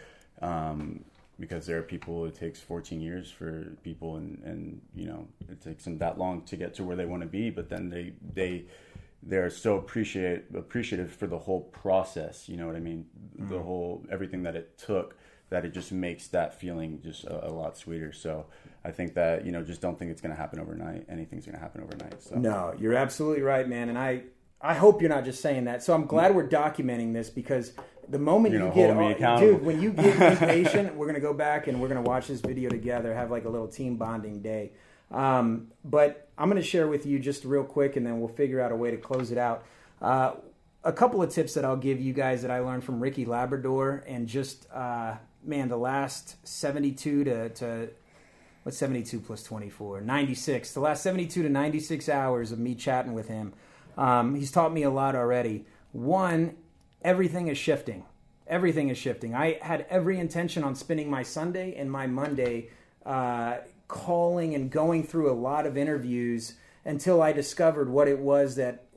Um, 0.41 1.03
because 1.39 1.67
there 1.67 1.77
are 1.77 1.83
people 1.83 2.25
it 2.25 2.33
takes 2.33 2.59
14 2.59 2.99
years 2.99 3.29
for 3.29 3.75
people 3.83 4.15
and, 4.15 4.41
and 4.43 4.81
you 4.95 5.05
know 5.05 5.27
it 5.47 5.61
takes 5.61 5.83
them 5.83 5.99
that 5.99 6.17
long 6.17 6.41
to 6.41 6.55
get 6.55 6.73
to 6.73 6.83
where 6.83 6.95
they 6.95 7.05
want 7.05 7.21
to 7.21 7.27
be 7.27 7.51
but 7.51 7.69
then 7.69 7.89
they 7.91 8.13
they 8.33 8.65
they're 9.23 9.49
so 9.49 9.77
appreciate 9.77 10.45
appreciative 10.55 11.11
for 11.11 11.27
the 11.27 11.37
whole 11.37 11.61
process. 11.61 12.47
You 12.47 12.57
know 12.57 12.67
what 12.67 12.75
I 12.75 12.79
mean? 12.79 13.05
The 13.35 13.43
mm-hmm. 13.43 13.63
whole 13.63 14.05
everything 14.11 14.43
that 14.43 14.55
it 14.55 14.77
took 14.77 15.15
that 15.49 15.63
it 15.63 15.73
just 15.73 15.91
makes 15.91 16.27
that 16.27 16.59
feeling 16.59 16.99
just 17.01 17.23
a, 17.23 17.47
a 17.47 17.51
lot 17.51 17.77
sweeter. 17.77 18.11
So 18.11 18.45
I 18.83 18.91
think 18.91 19.13
that 19.15 19.45
you 19.45 19.51
know 19.51 19.63
just 19.63 19.81
don't 19.81 19.97
think 19.97 20.11
it's 20.11 20.21
going 20.21 20.33
to 20.33 20.39
happen 20.39 20.59
overnight. 20.59 21.05
Anything's 21.09 21.45
going 21.45 21.55
to 21.55 21.61
happen 21.61 21.81
overnight. 21.81 22.21
So 22.21 22.35
No, 22.35 22.73
you're 22.77 22.95
absolutely 22.95 23.43
right, 23.43 23.67
man. 23.67 23.89
And 23.89 23.97
I, 23.97 24.23
I 24.61 24.73
hope 24.73 25.01
you're 25.01 25.09
not 25.09 25.25
just 25.25 25.41
saying 25.41 25.65
that. 25.65 25.83
So 25.83 25.93
I'm 25.93 26.05
glad 26.05 26.35
we're 26.35 26.47
documenting 26.47 27.13
this 27.13 27.29
because 27.29 27.73
the 28.09 28.19
moment 28.19 28.53
You 28.53 28.59
you, 28.65 28.73
get, 28.73 29.23
all- 29.23 29.39
dude, 29.39 29.63
when 29.63 29.81
you 29.81 29.91
get 29.91 30.21
impatient, 30.41 30.95
we're 30.95 31.07
gonna 31.07 31.19
go 31.19 31.33
back 31.33 31.67
and 31.67 31.79
we're 31.81 31.89
gonna 31.89 32.01
watch 32.01 32.27
this 32.27 32.41
video 32.41 32.69
together, 32.69 33.13
have 33.13 33.31
like 33.31 33.45
a 33.45 33.49
little 33.49 33.67
team 33.67 33.97
bonding 33.97 34.41
day. 34.41 34.71
Um, 35.11 35.67
but 35.85 36.29
I'm 36.37 36.49
gonna 36.49 36.61
share 36.61 36.87
with 36.87 37.05
you 37.05 37.19
just 37.19 37.45
real 37.45 37.63
quick, 37.63 37.95
and 37.95 38.05
then 38.05 38.19
we'll 38.19 38.29
figure 38.29 38.61
out 38.61 38.71
a 38.71 38.75
way 38.75 38.91
to 38.91 38.97
close 38.97 39.31
it 39.31 39.37
out. 39.37 39.63
Uh, 40.01 40.33
a 40.83 40.93
couple 40.93 41.21
of 41.21 41.29
tips 41.29 41.53
that 41.55 41.65
I'll 41.65 41.75
give 41.77 41.99
you 41.99 42.13
guys 42.13 42.41
that 42.43 42.51
I 42.51 42.59
learned 42.59 42.83
from 42.83 42.99
Ricky 42.99 43.25
Labrador, 43.25 44.03
and 44.07 44.27
just 44.27 44.69
uh, 44.71 45.15
man, 45.43 45.69
the 45.69 45.77
last 45.77 46.35
72 46.47 47.23
to, 47.23 47.49
to 47.49 47.89
what's 48.63 48.77
72 48.77 49.21
plus 49.21 49.43
24 49.43 50.01
96 50.01 50.73
the 50.73 50.79
last 50.81 51.01
72 51.01 51.41
to 51.41 51.49
96 51.49 52.09
hours 52.09 52.51
of 52.51 52.59
me 52.59 52.75
chatting 52.75 53.13
with 53.13 53.29
him. 53.29 53.53
Um, 53.97 54.35
he's 54.35 54.51
taught 54.51 54.73
me 54.73 54.83
a 54.83 54.89
lot 54.89 55.15
already. 55.15 55.65
One 55.93 56.57
everything 57.01 57.47
is 57.47 57.57
shifting. 57.57 58.05
Everything 58.45 58.89
is 58.89 58.97
shifting. 58.97 59.33
I 59.33 59.57
had 59.61 59.85
every 59.89 60.19
intention 60.19 60.63
on 60.63 60.75
spending 60.75 61.09
my 61.09 61.23
sunday 61.23 61.75
and 61.75 61.91
my 61.91 62.07
monday 62.07 62.69
uh, 63.05 63.57
calling 63.87 64.53
and 64.53 64.69
going 64.69 65.03
through 65.03 65.31
a 65.31 65.33
lot 65.33 65.65
of 65.65 65.77
interviews 65.77 66.55
until 66.83 67.21
i 67.21 67.31
discovered 67.31 67.89
what 67.89 68.07
it 68.07 68.19
was 68.19 68.55
that 68.55 68.87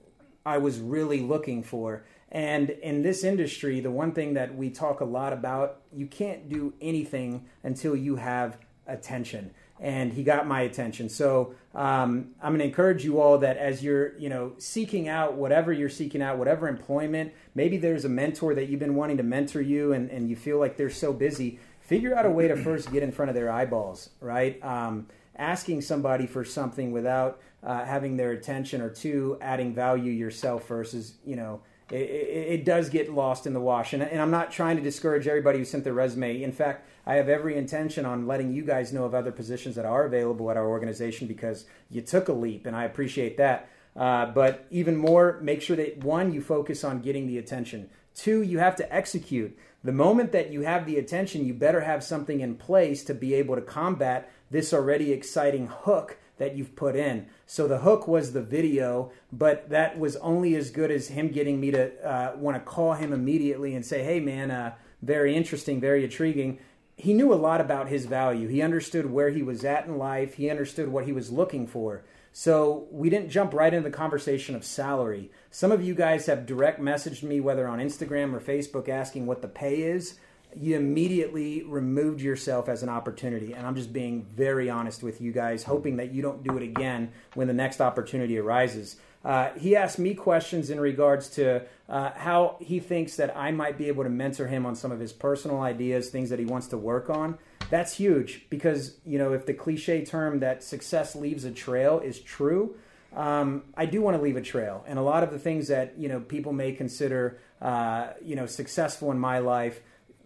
I 0.44 0.58
was 0.58 0.78
really 0.78 1.20
looking 1.20 1.62
for. 1.62 2.04
And 2.32 2.70
in 2.70 3.02
this 3.02 3.24
industry, 3.24 3.80
the 3.80 3.90
one 3.90 4.12
thing 4.12 4.34
that 4.34 4.54
we 4.54 4.70
talk 4.70 5.00
a 5.00 5.04
lot 5.04 5.32
about, 5.32 5.82
you 5.92 6.06
can't 6.06 6.48
do 6.48 6.72
anything 6.80 7.46
until 7.62 7.96
you 7.96 8.16
have 8.16 8.56
attention. 8.86 9.52
And 9.80 10.12
he 10.12 10.22
got 10.22 10.46
my 10.46 10.60
attention. 10.62 11.08
So 11.08 11.54
um, 11.74 12.32
I'm 12.42 12.52
going 12.52 12.58
to 12.58 12.66
encourage 12.66 13.04
you 13.04 13.20
all 13.20 13.38
that 13.38 13.56
as 13.56 13.82
you're, 13.82 14.16
you 14.18 14.28
know, 14.28 14.52
seeking 14.58 15.08
out 15.08 15.34
whatever 15.34 15.72
you're 15.72 15.88
seeking 15.88 16.20
out, 16.20 16.36
whatever 16.36 16.68
employment, 16.68 17.32
maybe 17.54 17.78
there's 17.78 18.04
a 18.04 18.08
mentor 18.08 18.54
that 18.54 18.68
you've 18.68 18.80
been 18.80 18.94
wanting 18.94 19.16
to 19.16 19.22
mentor 19.22 19.62
you, 19.62 19.92
and, 19.92 20.10
and 20.10 20.28
you 20.28 20.36
feel 20.36 20.58
like 20.58 20.76
they're 20.76 20.90
so 20.90 21.12
busy. 21.12 21.58
Figure 21.90 22.16
out 22.16 22.24
a 22.24 22.30
way 22.30 22.46
to 22.46 22.54
first 22.54 22.92
get 22.92 23.02
in 23.02 23.10
front 23.10 23.30
of 23.30 23.34
their 23.34 23.50
eyeballs, 23.50 24.10
right? 24.20 24.64
Um, 24.64 25.08
asking 25.34 25.80
somebody 25.80 26.24
for 26.24 26.44
something 26.44 26.92
without 26.92 27.40
uh, 27.64 27.84
having 27.84 28.16
their 28.16 28.30
attention 28.30 28.80
or 28.80 28.88
two 28.88 29.36
adding 29.40 29.74
value 29.74 30.12
yourself 30.12 30.68
versus 30.68 31.14
you 31.26 31.34
know 31.34 31.62
it, 31.90 31.96
it, 31.96 32.52
it 32.60 32.64
does 32.64 32.90
get 32.90 33.12
lost 33.12 33.44
in 33.44 33.54
the 33.54 33.60
wash. 33.60 33.92
And, 33.92 34.04
and 34.04 34.22
i'm 34.22 34.30
not 34.30 34.52
trying 34.52 34.76
to 34.76 34.82
discourage 34.84 35.26
everybody 35.26 35.58
who 35.58 35.64
sent 35.64 35.82
their 35.82 35.92
resume. 35.92 36.40
In 36.44 36.52
fact 36.52 36.88
i 37.06 37.16
have 37.16 37.28
every 37.28 37.56
intention 37.56 38.06
on 38.06 38.24
letting 38.24 38.52
you 38.52 38.62
guys 38.62 38.92
know 38.92 39.02
of 39.02 39.12
other 39.12 39.32
positions 39.32 39.74
that 39.74 39.84
are 39.84 40.04
available 40.04 40.48
at 40.48 40.56
our 40.56 40.68
organization 40.68 41.26
because 41.26 41.64
you 41.90 42.02
took 42.02 42.28
a 42.28 42.32
leap 42.32 42.66
and 42.66 42.76
i 42.76 42.84
appreciate 42.84 43.36
that. 43.36 43.68
Uh, 43.96 44.26
but 44.26 44.64
even 44.70 44.96
more 44.96 45.40
make 45.42 45.60
sure 45.60 45.74
that 45.74 46.04
one 46.04 46.32
you 46.32 46.40
focus 46.40 46.84
on 46.84 47.00
getting 47.00 47.26
the 47.26 47.38
attention. 47.38 47.90
Two 48.14 48.42
you 48.42 48.60
have 48.60 48.76
to 48.76 48.94
execute 48.94 49.58
the 49.82 49.92
moment 49.92 50.32
that 50.32 50.50
you 50.50 50.62
have 50.62 50.86
the 50.86 50.98
attention 50.98 51.46
you 51.46 51.54
better 51.54 51.80
have 51.80 52.04
something 52.04 52.40
in 52.40 52.54
place 52.54 53.02
to 53.04 53.14
be 53.14 53.34
able 53.34 53.54
to 53.54 53.62
combat 53.62 54.30
this 54.50 54.72
already 54.72 55.12
exciting 55.12 55.68
hook 55.68 56.18
that 56.40 56.56
you've 56.56 56.74
put 56.74 56.96
in. 56.96 57.26
So 57.46 57.68
the 57.68 57.78
hook 57.78 58.08
was 58.08 58.32
the 58.32 58.42
video, 58.42 59.12
but 59.30 59.68
that 59.68 59.98
was 59.98 60.16
only 60.16 60.56
as 60.56 60.70
good 60.70 60.90
as 60.90 61.08
him 61.08 61.28
getting 61.28 61.60
me 61.60 61.70
to 61.70 61.92
uh, 62.02 62.32
want 62.36 62.56
to 62.56 62.60
call 62.60 62.94
him 62.94 63.12
immediately 63.12 63.74
and 63.74 63.84
say, 63.84 64.02
"Hey, 64.02 64.20
man, 64.20 64.50
uh, 64.50 64.74
very 65.02 65.36
interesting, 65.36 65.80
very 65.80 66.02
intriguing." 66.02 66.58
He 66.96 67.12
knew 67.12 67.32
a 67.32 67.34
lot 67.34 67.60
about 67.60 67.88
his 67.88 68.06
value. 68.06 68.48
He 68.48 68.62
understood 68.62 69.10
where 69.10 69.30
he 69.30 69.42
was 69.42 69.64
at 69.64 69.86
in 69.86 69.98
life. 69.98 70.34
He 70.34 70.50
understood 70.50 70.88
what 70.88 71.04
he 71.04 71.12
was 71.12 71.30
looking 71.30 71.66
for. 71.66 72.04
So 72.32 72.86
we 72.90 73.10
didn't 73.10 73.30
jump 73.30 73.52
right 73.52 73.72
into 73.72 73.88
the 73.88 73.96
conversation 73.96 74.54
of 74.54 74.64
salary. 74.64 75.30
Some 75.50 75.72
of 75.72 75.82
you 75.82 75.94
guys 75.94 76.26
have 76.26 76.46
direct 76.46 76.80
messaged 76.80 77.22
me, 77.22 77.40
whether 77.40 77.66
on 77.66 77.80
Instagram 77.80 78.32
or 78.34 78.40
Facebook, 78.40 78.88
asking 78.88 79.26
what 79.26 79.42
the 79.42 79.48
pay 79.48 79.82
is 79.82 80.18
you 80.56 80.76
immediately 80.76 81.62
removed 81.62 82.20
yourself 82.20 82.68
as 82.68 82.82
an 82.82 82.88
opportunity. 82.88 83.52
And 83.52 83.66
I'm 83.66 83.74
just 83.74 83.92
being 83.92 84.24
very 84.24 84.68
honest 84.68 85.02
with 85.02 85.20
you 85.20 85.32
guys, 85.32 85.62
hoping 85.64 85.96
that 85.96 86.12
you 86.12 86.22
don't 86.22 86.42
do 86.42 86.56
it 86.56 86.62
again 86.62 87.12
when 87.34 87.46
the 87.46 87.54
next 87.54 87.80
opportunity 87.80 88.38
arises. 88.38 88.96
Uh, 89.24 89.50
he 89.58 89.76
asked 89.76 89.98
me 89.98 90.14
questions 90.14 90.70
in 90.70 90.80
regards 90.80 91.28
to 91.28 91.62
uh, 91.88 92.10
how 92.12 92.56
he 92.60 92.80
thinks 92.80 93.16
that 93.16 93.36
I 93.36 93.50
might 93.50 93.76
be 93.76 93.88
able 93.88 94.02
to 94.04 94.10
mentor 94.10 94.46
him 94.46 94.64
on 94.64 94.74
some 94.74 94.90
of 94.90 94.98
his 94.98 95.12
personal 95.12 95.60
ideas, 95.60 96.08
things 96.08 96.30
that 96.30 96.38
he 96.38 96.46
wants 96.46 96.68
to 96.68 96.78
work 96.78 97.10
on. 97.10 97.38
That's 97.70 97.96
huge 97.96 98.46
because, 98.50 98.96
you 99.06 99.18
know, 99.18 99.32
if 99.32 99.46
the 99.46 99.54
cliche 99.54 100.04
term 100.04 100.40
that 100.40 100.62
success 100.62 101.14
leaves 101.14 101.44
a 101.44 101.52
trail 101.52 102.00
is 102.00 102.20
true, 102.20 102.76
um, 103.14 103.62
I 103.76 103.86
do 103.86 104.02
want 104.02 104.16
to 104.16 104.22
leave 104.22 104.36
a 104.36 104.42
trail. 104.42 104.84
And 104.86 104.98
a 104.98 105.02
lot 105.02 105.22
of 105.22 105.30
the 105.30 105.38
things 105.38 105.68
that, 105.68 105.98
you 105.98 106.08
know, 106.08 106.20
people 106.20 106.52
may 106.52 106.72
consider, 106.72 107.38
uh, 107.62 108.08
you 108.22 108.36
know, 108.36 108.46
successful 108.46 109.10
in 109.10 109.18
my 109.18 109.38
life, 109.38 109.80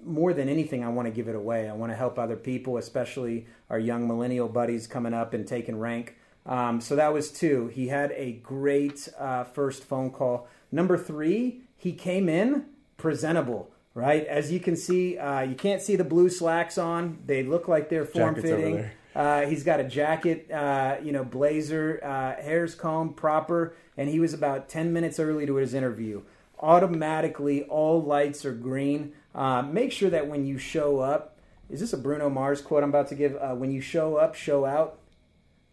more 0.05 0.33
than 0.35 0.49
anything, 0.49 0.85
I 0.85 0.89
want 0.89 1.07
to 1.07 1.13
give 1.13 1.29
it 1.29 1.35
away. 1.35 1.69
I 1.69 1.73
want 1.73 1.93
to 1.93 1.97
help 1.97 2.19
other 2.19 2.37
people, 2.37 2.77
especially 2.77 3.47
our 3.71 3.79
young 3.79 4.07
millennial 4.07 4.49
buddies 4.49 4.87
coming 4.87 5.15
up 5.15 5.33
and 5.33 5.47
taking 5.47 5.79
rank. 5.79 6.17
Um, 6.47 6.81
so 6.81 6.97
that 6.97 7.13
was 7.13 7.31
two. 7.31 7.69
He 7.69 7.89
had 7.89 8.13
a 8.13 8.33
great 8.33 9.09
uh, 9.19 9.45
first 9.45 9.83
phone 9.83 10.11
call. 10.11 10.47
Number 10.71 10.99
three, 10.99 11.63
he 11.77 11.93
came 11.93 12.29
in 12.29 12.67
presentable, 12.97 13.71
right? 13.95 14.27
As 14.27 14.53
you 14.53 14.61
can 14.61 14.77
see, 14.77 15.17
uh, 15.17 15.41
you 15.43 15.55
can't 15.55 15.81
see 15.81 15.97
the 15.97 16.05
blue 16.05 16.29
slacks 16.29 16.77
on. 16.77 17.19
They 17.25 17.43
look 17.43 17.69
like 17.69 17.89
they're 17.89 18.05
form 18.05 18.35
fitting. 18.35 18.91
Uh, 19.15 19.43
he's 19.43 19.63
got 19.63 19.79
a 19.79 19.85
jacket, 19.85 20.51
uh, 20.51 20.97
you 21.03 21.13
know, 21.13 21.25
blazer, 21.25 22.01
uh, 22.03 22.43
hair's 22.43 22.75
combed 22.75 23.17
proper, 23.17 23.77
and 23.97 24.09
he 24.09 24.19
was 24.19 24.35
about 24.35 24.69
10 24.69 24.93
minutes 24.93 25.21
early 25.21 25.47
to 25.47 25.55
his 25.55 25.73
interview. 25.73 26.23
Automatically, 26.59 27.63
all 27.65 28.03
lights 28.03 28.45
are 28.45 28.53
green. 28.53 29.13
Uh, 29.35 29.63
make 29.63 29.93
sure 29.93 30.11
that 30.11 30.27
when 30.27 30.45
you 30.45 30.59
show 30.59 30.99
up, 30.99 31.39
is 31.71 31.81
this 31.81 31.93
a 31.93 31.97
Bruno 31.97 32.29
Mars 32.29 32.61
quote 32.61 32.83
I'm 32.83 32.89
about 32.89 33.09
to 33.09 33.15
give? 33.15 33.37
Uh, 33.37 33.55
when 33.55 33.71
you 33.71 33.81
show 33.81 34.17
up, 34.17 34.35
show 34.35 34.65
out. 34.65 34.99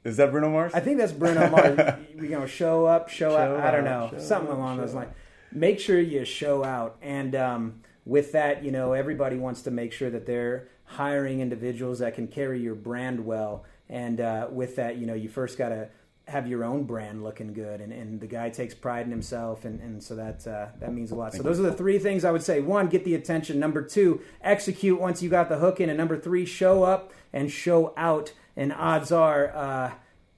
Is 0.03 0.17
that 0.17 0.31
Bruno 0.31 0.49
Mars? 0.49 0.73
I 0.73 0.79
think 0.79 0.97
that's 0.97 1.11
Bruno 1.11 1.49
Mars. 1.49 1.77
We're 2.15 2.29
going 2.29 2.41
to 2.41 2.47
show 2.47 2.85
up, 2.85 3.09
show, 3.09 3.31
Show 3.31 3.37
out. 3.37 3.59
I 3.59 3.71
don't 3.71 3.83
know. 3.83 4.11
Something 4.17 4.51
out, 4.51 4.57
along 4.57 4.77
those 4.77 4.93
lines. 4.93 5.11
Make 5.51 5.79
sure 5.79 5.99
you 5.99 6.25
show 6.25 6.63
out. 6.63 6.97
And 7.01 7.35
um, 7.35 7.81
with 8.05 8.31
that, 8.31 8.63
you 8.63 8.71
know, 8.71 8.93
everybody 8.93 9.37
wants 9.37 9.61
to 9.63 9.71
make 9.71 9.93
sure 9.93 10.09
that 10.09 10.25
they're 10.25 10.67
hiring 10.85 11.39
individuals 11.39 11.99
that 11.99 12.15
can 12.15 12.27
carry 12.27 12.59
your 12.59 12.75
brand 12.75 13.25
well. 13.25 13.65
And 13.89 14.19
uh, 14.19 14.47
with 14.49 14.75
that, 14.77 14.97
you 14.97 15.05
know, 15.05 15.13
you 15.13 15.29
first 15.29 15.57
got 15.57 15.69
to 15.69 15.89
have 16.27 16.47
your 16.47 16.63
own 16.63 16.83
brand 16.83 17.23
looking 17.23 17.53
good, 17.53 17.81
and, 17.81 17.91
and 17.91 18.19
the 18.19 18.27
guy 18.27 18.49
takes 18.49 18.73
pride 18.73 19.05
in 19.05 19.11
himself, 19.11 19.65
and, 19.65 19.81
and 19.81 20.01
so 20.01 20.15
that 20.15 20.47
uh, 20.47 20.67
that 20.79 20.93
means 20.93 21.11
a 21.11 21.15
lot. 21.15 21.33
so 21.33 21.43
those 21.43 21.59
are 21.59 21.63
the 21.63 21.73
three 21.73 21.99
things 21.99 22.23
I 22.23 22.31
would 22.31 22.43
say: 22.43 22.61
one, 22.61 22.87
get 22.87 23.03
the 23.03 23.15
attention; 23.15 23.59
number 23.59 23.81
two, 23.81 24.21
execute 24.41 24.99
once 24.99 25.21
you 25.21 25.29
got 25.29 25.49
the 25.49 25.57
hook 25.57 25.79
in; 25.79 25.89
and 25.89 25.97
number 25.97 26.17
three, 26.17 26.45
show 26.45 26.83
up 26.83 27.11
and 27.33 27.51
show 27.51 27.93
out. 27.97 28.33
And 28.55 28.73
odds 28.73 29.11
are, 29.11 29.55
uh, 29.55 29.91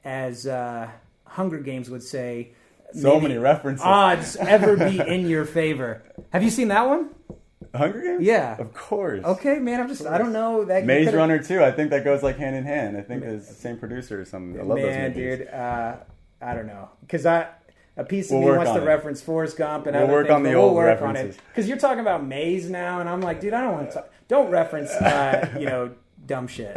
as 0.03 0.45
uh, 0.47 0.89
Hunger 1.25 1.59
Games 1.59 1.89
would 1.89 2.03
say, 2.03 2.53
so 2.93 3.19
many 3.19 3.37
references. 3.37 3.85
Odds 3.85 4.35
ever 4.35 4.77
be 4.77 4.99
in 4.99 5.27
your 5.27 5.45
favor. 5.45 6.03
Have 6.31 6.43
you 6.43 6.49
seen 6.49 6.67
that 6.69 6.87
one? 6.87 7.09
Hunger 7.75 8.01
Games? 8.01 8.23
Yeah. 8.23 8.57
Of 8.59 8.73
course. 8.73 9.23
Okay, 9.23 9.59
man. 9.59 9.79
I'm 9.79 9.87
just. 9.87 10.05
I 10.05 10.17
don't 10.17 10.33
know 10.33 10.65
that. 10.65 10.85
Maze 10.85 11.13
Runner 11.13 11.41
too. 11.41 11.63
I 11.63 11.71
think 11.71 11.89
that 11.91 12.03
goes 12.03 12.23
like 12.23 12.37
hand 12.37 12.55
in 12.55 12.63
hand. 12.63 12.97
I 12.97 13.01
think 13.01 13.23
it's 13.23 13.47
the 13.47 13.53
same 13.53 13.77
producer 13.77 14.21
or 14.21 14.25
something. 14.25 14.59
I 14.59 14.63
love 14.63 14.77
man, 14.77 15.13
those 15.13 15.17
movies. 15.17 15.37
dude. 15.39 15.47
Uh, 15.49 15.95
I 16.41 16.53
don't 16.53 16.67
know 16.67 16.89
because 17.01 17.25
I. 17.25 17.47
A 17.95 18.03
piece 18.03 18.31
of 18.31 18.39
we'll 18.39 18.53
me 18.53 18.57
wants 18.57 18.71
to 18.71 18.81
it. 18.81 18.85
reference 18.85 19.21
Forrest 19.21 19.55
Gump 19.55 19.85
and 19.85 19.95
we'll 19.95 20.05
other 20.05 20.13
work 20.13 20.25
things, 20.25 20.35
on 20.35 20.41
the 20.41 20.49
we'll 20.49 20.61
old 20.61 20.73
work 20.73 20.99
references. 20.99 21.37
Because 21.49 21.67
you're 21.67 21.77
talking 21.77 21.99
about 21.99 22.25
Maze 22.25 22.67
now, 22.67 22.99
and 22.99 23.07
I'm 23.07 23.21
like, 23.21 23.39
dude, 23.39 23.53
I 23.53 23.61
don't 23.61 23.73
want 23.73 23.89
to. 23.89 23.93
Talk. 23.97 24.09
Don't 24.27 24.49
reference, 24.49 24.89
uh, 24.89 25.55
you 25.59 25.67
know, 25.67 25.91
dumb 26.25 26.47
shit. 26.47 26.75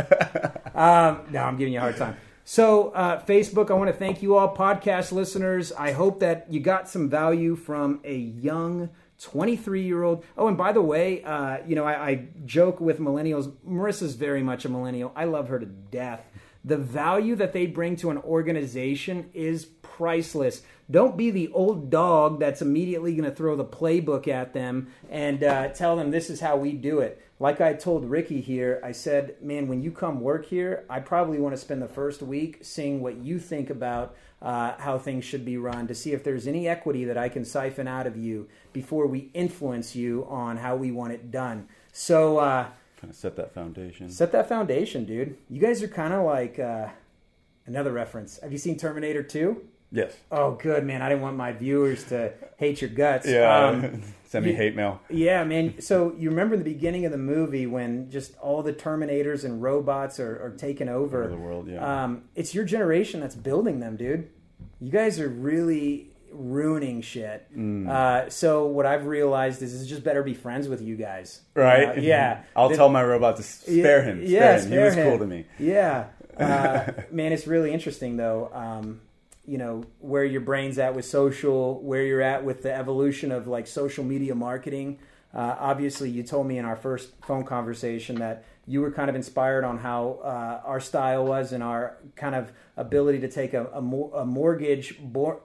Um, 0.74 1.22
no, 1.30 1.42
I'm 1.42 1.56
giving 1.56 1.72
you 1.72 1.78
a 1.78 1.80
hard 1.80 1.96
time. 1.96 2.18
So, 2.44 2.90
uh, 2.90 3.24
Facebook, 3.24 3.70
I 3.70 3.74
want 3.74 3.90
to 3.90 3.96
thank 3.96 4.22
you 4.22 4.36
all, 4.36 4.54
podcast 4.54 5.10
listeners. 5.10 5.72
I 5.72 5.92
hope 5.92 6.20
that 6.20 6.46
you 6.50 6.60
got 6.60 6.88
some 6.88 7.08
value 7.08 7.56
from 7.56 8.00
a 8.04 8.14
young 8.14 8.90
23 9.20 9.82
year 9.82 10.02
old. 10.02 10.24
Oh, 10.36 10.48
and 10.48 10.56
by 10.56 10.72
the 10.72 10.82
way, 10.82 11.22
uh, 11.24 11.58
you 11.66 11.74
know, 11.74 11.84
I, 11.84 12.08
I 12.08 12.28
joke 12.44 12.80
with 12.80 12.98
millennials. 12.98 13.52
Marissa's 13.66 14.14
very 14.14 14.42
much 14.42 14.64
a 14.64 14.68
millennial. 14.68 15.12
I 15.16 15.24
love 15.24 15.48
her 15.48 15.58
to 15.58 15.66
death. 15.66 16.24
The 16.64 16.76
value 16.76 17.36
that 17.36 17.52
they 17.52 17.66
bring 17.66 17.96
to 17.96 18.10
an 18.10 18.18
organization 18.18 19.30
is 19.32 19.64
priceless. 19.64 20.62
Don't 20.90 21.16
be 21.16 21.30
the 21.30 21.48
old 21.52 21.90
dog 21.90 22.40
that's 22.40 22.60
immediately 22.60 23.14
going 23.14 23.28
to 23.28 23.34
throw 23.34 23.56
the 23.56 23.64
playbook 23.64 24.26
at 24.28 24.52
them 24.52 24.88
and 25.08 25.44
uh, 25.44 25.68
tell 25.68 25.96
them 25.96 26.10
this 26.10 26.28
is 26.28 26.40
how 26.40 26.56
we 26.56 26.72
do 26.72 27.00
it 27.00 27.22
like 27.38 27.60
I 27.60 27.74
told 27.74 28.08
Ricky 28.08 28.40
here, 28.40 28.80
I 28.82 28.92
said, 28.92 29.36
man, 29.42 29.68
when 29.68 29.82
you 29.82 29.90
come 29.90 30.20
work 30.20 30.46
here, 30.46 30.84
I 30.88 31.00
probably 31.00 31.38
want 31.38 31.54
to 31.54 31.60
spend 31.60 31.82
the 31.82 31.88
first 31.88 32.22
week 32.22 32.60
seeing 32.62 33.00
what 33.00 33.16
you 33.18 33.38
think 33.38 33.68
about 33.68 34.16
uh, 34.42 34.74
how 34.78 34.98
things 34.98 35.24
should 35.24 35.44
be 35.44 35.56
run 35.56 35.86
to 35.88 35.94
see 35.94 36.12
if 36.12 36.22
there's 36.22 36.46
any 36.46 36.68
equity 36.68 37.04
that 37.04 37.16
I 37.16 37.28
can 37.28 37.44
siphon 37.44 37.88
out 37.88 38.06
of 38.06 38.16
you 38.16 38.48
before 38.72 39.06
we 39.06 39.30
influence 39.34 39.96
you 39.96 40.26
on 40.28 40.58
how 40.58 40.76
we 40.76 40.90
want 40.90 41.12
it 41.12 41.30
done. 41.30 41.68
So, 41.92 42.38
uh, 42.38 42.68
kind 43.00 43.10
of 43.10 43.16
set 43.16 43.36
that 43.36 43.54
foundation. 43.54 44.10
Set 44.10 44.32
that 44.32 44.48
foundation, 44.48 45.04
dude. 45.04 45.36
You 45.48 45.60
guys 45.60 45.82
are 45.82 45.88
kind 45.88 46.12
of 46.12 46.24
like 46.24 46.58
uh, 46.58 46.88
another 47.66 47.92
reference. 47.92 48.38
Have 48.40 48.52
you 48.52 48.58
seen 48.58 48.76
Terminator 48.76 49.22
2? 49.22 49.62
Yes. 49.92 50.14
Oh, 50.30 50.52
good 50.52 50.84
man! 50.84 51.00
I 51.00 51.08
didn't 51.08 51.22
want 51.22 51.36
my 51.36 51.52
viewers 51.52 52.04
to 52.04 52.32
hate 52.56 52.80
your 52.80 52.90
guts. 52.90 53.26
Yeah. 53.26 53.68
Um, 53.68 54.02
Send 54.26 54.44
me 54.44 54.50
you, 54.50 54.56
hate 54.56 54.74
mail. 54.74 55.00
Yeah, 55.08 55.44
man. 55.44 55.80
So 55.80 56.12
you 56.18 56.30
remember 56.30 56.56
the 56.56 56.64
beginning 56.64 57.04
of 57.04 57.12
the 57.12 57.18
movie 57.18 57.66
when 57.66 58.10
just 58.10 58.36
all 58.38 58.62
the 58.62 58.72
Terminators 58.72 59.44
and 59.44 59.62
robots 59.62 60.18
are, 60.18 60.42
are 60.42 60.54
taking 60.56 60.88
over, 60.88 61.22
over 61.22 61.30
the 61.30 61.40
world. 61.40 61.68
Yeah. 61.68 62.04
Um, 62.04 62.24
it's 62.34 62.54
your 62.54 62.64
generation 62.64 63.20
that's 63.20 63.36
building 63.36 63.78
them, 63.80 63.96
dude. 63.96 64.28
You 64.80 64.90
guys 64.90 65.20
are 65.20 65.28
really 65.28 66.10
ruining 66.32 67.02
shit. 67.02 67.46
Mm. 67.56 67.88
Uh, 67.88 68.28
so 68.28 68.66
what 68.66 68.84
I've 68.84 69.06
realized 69.06 69.62
is 69.62 69.80
it's 69.80 69.88
just 69.88 70.04
better 70.04 70.22
be 70.22 70.34
friends 70.34 70.68
with 70.68 70.82
you 70.82 70.96
guys. 70.96 71.40
Right. 71.54 71.90
Uh, 71.90 72.00
yeah. 72.00 72.42
I'll 72.56 72.68
the, 72.68 72.76
tell 72.76 72.88
my 72.88 73.02
robot 73.02 73.36
to 73.36 73.42
spare 73.42 74.02
him. 74.02 74.26
Spare 74.26 74.28
yeah, 74.28 74.54
him. 74.56 74.66
Spare 74.66 74.78
he 74.78 74.84
was 74.84 74.94
him. 74.94 75.08
cool 75.08 75.18
to 75.18 75.26
me. 75.26 75.46
Yeah. 75.58 76.06
Uh, 76.36 76.92
man, 77.10 77.32
it's 77.32 77.46
really 77.46 77.72
interesting 77.72 78.18
though. 78.18 78.50
Um, 78.52 79.00
you 79.46 79.58
know 79.58 79.84
where 80.00 80.24
your 80.24 80.40
brain's 80.40 80.78
at 80.78 80.94
with 80.94 81.04
social, 81.04 81.80
where 81.82 82.02
you're 82.02 82.22
at 82.22 82.44
with 82.44 82.62
the 82.62 82.74
evolution 82.74 83.32
of 83.32 83.46
like 83.46 83.66
social 83.66 84.04
media 84.04 84.34
marketing. 84.34 84.98
Uh, 85.34 85.54
obviously, 85.58 86.08
you 86.10 86.22
told 86.22 86.46
me 86.46 86.58
in 86.58 86.64
our 86.64 86.76
first 86.76 87.10
phone 87.22 87.44
conversation 87.44 88.16
that 88.16 88.44
you 88.66 88.80
were 88.80 88.90
kind 88.90 89.08
of 89.10 89.16
inspired 89.16 89.64
on 89.64 89.78
how 89.78 90.18
uh, 90.24 90.60
our 90.64 90.80
style 90.80 91.24
was 91.24 91.52
and 91.52 91.62
our 91.62 91.98
kind 92.16 92.34
of 92.34 92.52
ability 92.76 93.20
to 93.20 93.28
take 93.28 93.54
a, 93.54 93.66
a, 93.66 93.78
a 93.78 94.26
mortgage. 94.26 94.98
Bor- 95.00 95.40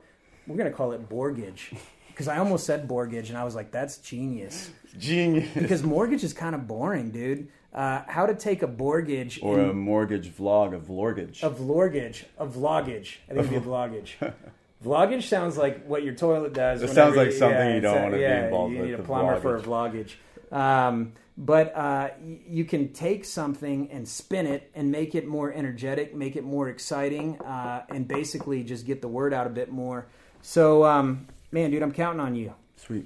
we're 0.47 0.57
going 0.57 0.69
to 0.69 0.75
call 0.75 0.93
it 0.93 1.11
mortgage 1.11 1.71
because 2.07 2.27
I 2.29 2.37
almost 2.37 2.65
said 2.65 2.87
mortgage 2.87 3.29
and 3.29 3.37
I 3.37 3.43
was 3.43 3.53
like, 3.53 3.71
that's 3.71 3.97
genius. 3.97 4.71
Genius. 4.97 5.49
Because 5.53 5.83
mortgage 5.83 6.23
is 6.23 6.33
kind 6.33 6.55
of 6.55 6.67
boring, 6.67 7.11
dude 7.11 7.49
uh, 7.73 8.01
how 8.07 8.25
to 8.25 8.35
take 8.35 8.63
a 8.63 8.67
mortgage 8.67 9.39
or 9.41 9.59
in, 9.59 9.69
a 9.69 9.73
mortgage 9.73 10.29
vlog 10.29 10.73
of 10.73 10.89
lorgage 10.89 11.43
of 11.43 11.59
lorgage 11.59 12.25
of 12.37 12.55
vlogage. 12.55 13.17
I 13.29 13.33
think 13.33 13.51
it'd 13.51 13.63
be 13.63 13.69
vlogage. 13.69 14.11
vlogage 14.85 15.23
sounds 15.23 15.57
like 15.57 15.85
what 15.85 16.03
your 16.03 16.13
toilet 16.13 16.53
does. 16.53 16.81
It 16.81 16.89
sounds 16.89 17.15
like 17.15 17.27
you, 17.27 17.37
something 17.37 17.57
yeah, 17.57 17.75
you 17.75 17.81
don't 17.81 18.01
want 18.01 18.13
to 18.13 18.19
yeah, 18.19 18.39
be 18.39 18.45
involved 18.45 18.73
you 18.73 18.79
with. 18.79 18.89
You 18.89 18.95
need 18.97 19.01
a 19.01 19.03
plumber 19.03 19.39
vlogage. 19.39 19.41
for 19.41 19.55
a 19.55 19.61
vlogage. 19.61 20.11
Um, 20.51 21.13
but 21.37 21.75
uh, 21.75 22.09
you 22.47 22.65
can 22.65 22.91
take 22.91 23.23
something 23.25 23.89
and 23.89 24.07
spin 24.07 24.45
it 24.45 24.69
and 24.75 24.91
make 24.91 25.15
it 25.15 25.25
more 25.25 25.51
energetic, 25.51 26.13
make 26.13 26.35
it 26.35 26.43
more 26.43 26.67
exciting, 26.67 27.39
uh, 27.41 27.85
and 27.89 28.07
basically 28.07 28.63
just 28.63 28.85
get 28.85 29.01
the 29.01 29.07
word 29.07 29.33
out 29.33 29.47
a 29.47 29.49
bit 29.49 29.71
more. 29.71 30.07
So, 30.41 30.83
um, 30.83 31.27
man, 31.51 31.71
dude, 31.71 31.81
I'm 31.81 31.93
counting 31.93 32.19
on 32.19 32.35
you. 32.35 32.53
Sweet. 32.75 33.05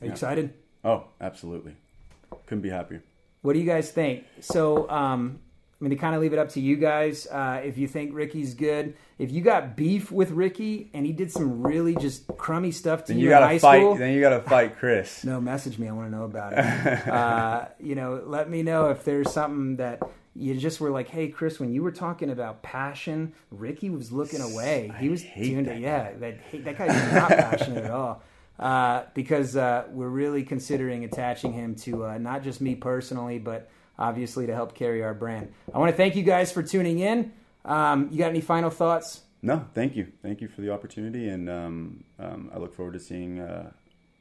Are 0.00 0.06
you 0.06 0.12
excited? 0.12 0.54
Oh, 0.84 1.04
absolutely. 1.20 1.76
Couldn't 2.46 2.62
be 2.62 2.70
happier. 2.70 3.02
What 3.46 3.52
do 3.52 3.60
you 3.60 3.66
guys 3.66 3.92
think? 3.92 4.24
So, 4.40 4.90
um, 4.90 5.38
I'm 5.78 5.86
going 5.86 5.90
to 5.90 5.96
kind 5.96 6.16
of 6.16 6.20
leave 6.20 6.32
it 6.32 6.38
up 6.40 6.48
to 6.50 6.60
you 6.60 6.74
guys. 6.74 7.28
Uh, 7.28 7.60
if 7.62 7.78
you 7.78 7.86
think 7.86 8.12
Ricky's 8.12 8.54
good, 8.54 8.96
if 9.20 9.30
you 9.30 9.40
got 9.40 9.76
beef 9.76 10.10
with 10.10 10.32
Ricky 10.32 10.90
and 10.92 11.06
he 11.06 11.12
did 11.12 11.30
some 11.30 11.62
really 11.62 11.94
just 11.94 12.26
crummy 12.38 12.72
stuff 12.72 13.04
to 13.04 13.12
then 13.12 13.18
you, 13.18 13.26
you 13.26 13.30
gotta 13.30 13.44
in 13.44 13.50
high 13.52 13.58
fight, 13.60 13.80
school, 13.82 13.94
then 13.94 14.14
you 14.14 14.20
got 14.20 14.30
to 14.30 14.40
fight 14.40 14.78
Chris. 14.78 15.22
no, 15.24 15.40
message 15.40 15.78
me. 15.78 15.86
I 15.86 15.92
want 15.92 16.10
to 16.10 16.16
know 16.16 16.24
about 16.24 16.54
it. 16.54 16.58
uh, 17.08 17.66
you 17.78 17.94
know, 17.94 18.20
let 18.26 18.50
me 18.50 18.64
know 18.64 18.90
if 18.90 19.04
there's 19.04 19.30
something 19.30 19.76
that 19.76 20.02
you 20.34 20.56
just 20.56 20.80
were 20.80 20.90
like, 20.90 21.08
"Hey, 21.08 21.28
Chris, 21.28 21.60
when 21.60 21.72
you 21.72 21.84
were 21.84 21.92
talking 21.92 22.30
about 22.30 22.62
passion, 22.62 23.32
Ricky 23.52 23.90
was 23.90 24.10
looking 24.10 24.40
away. 24.40 24.92
He 24.98 25.08
was 25.08 25.22
tuned. 25.22 25.66
To, 25.66 25.78
yeah, 25.78 26.12
that 26.18 26.38
that 26.64 26.76
guy's 26.76 27.12
not 27.12 27.28
passionate 27.28 27.84
at 27.84 27.90
all." 27.92 28.22
uh, 28.58 29.04
because 29.14 29.56
uh, 29.56 29.84
we're 29.90 30.08
really 30.08 30.42
considering 30.42 31.04
attaching 31.04 31.52
him 31.52 31.74
to 31.76 32.04
uh, 32.04 32.18
not 32.18 32.42
just 32.42 32.60
me 32.60 32.74
personally, 32.74 33.38
but 33.38 33.68
obviously 33.98 34.46
to 34.46 34.54
help 34.54 34.74
carry 34.74 35.02
our 35.02 35.14
brand. 35.14 35.52
I 35.74 35.78
want 35.78 35.90
to 35.90 35.96
thank 35.96 36.16
you 36.16 36.22
guys 36.22 36.52
for 36.52 36.62
tuning 36.62 36.98
in. 36.98 37.32
Um, 37.64 38.08
you 38.10 38.18
got 38.18 38.30
any 38.30 38.40
final 38.40 38.70
thoughts? 38.70 39.22
No, 39.42 39.66
thank 39.74 39.96
you, 39.96 40.12
thank 40.22 40.40
you 40.40 40.48
for 40.48 40.60
the 40.60 40.70
opportunity, 40.70 41.28
and 41.28 41.48
um, 41.48 42.04
um, 42.18 42.50
I 42.54 42.58
look 42.58 42.74
forward 42.74 42.94
to 42.94 43.00
seeing 43.00 43.40
uh, 43.40 43.70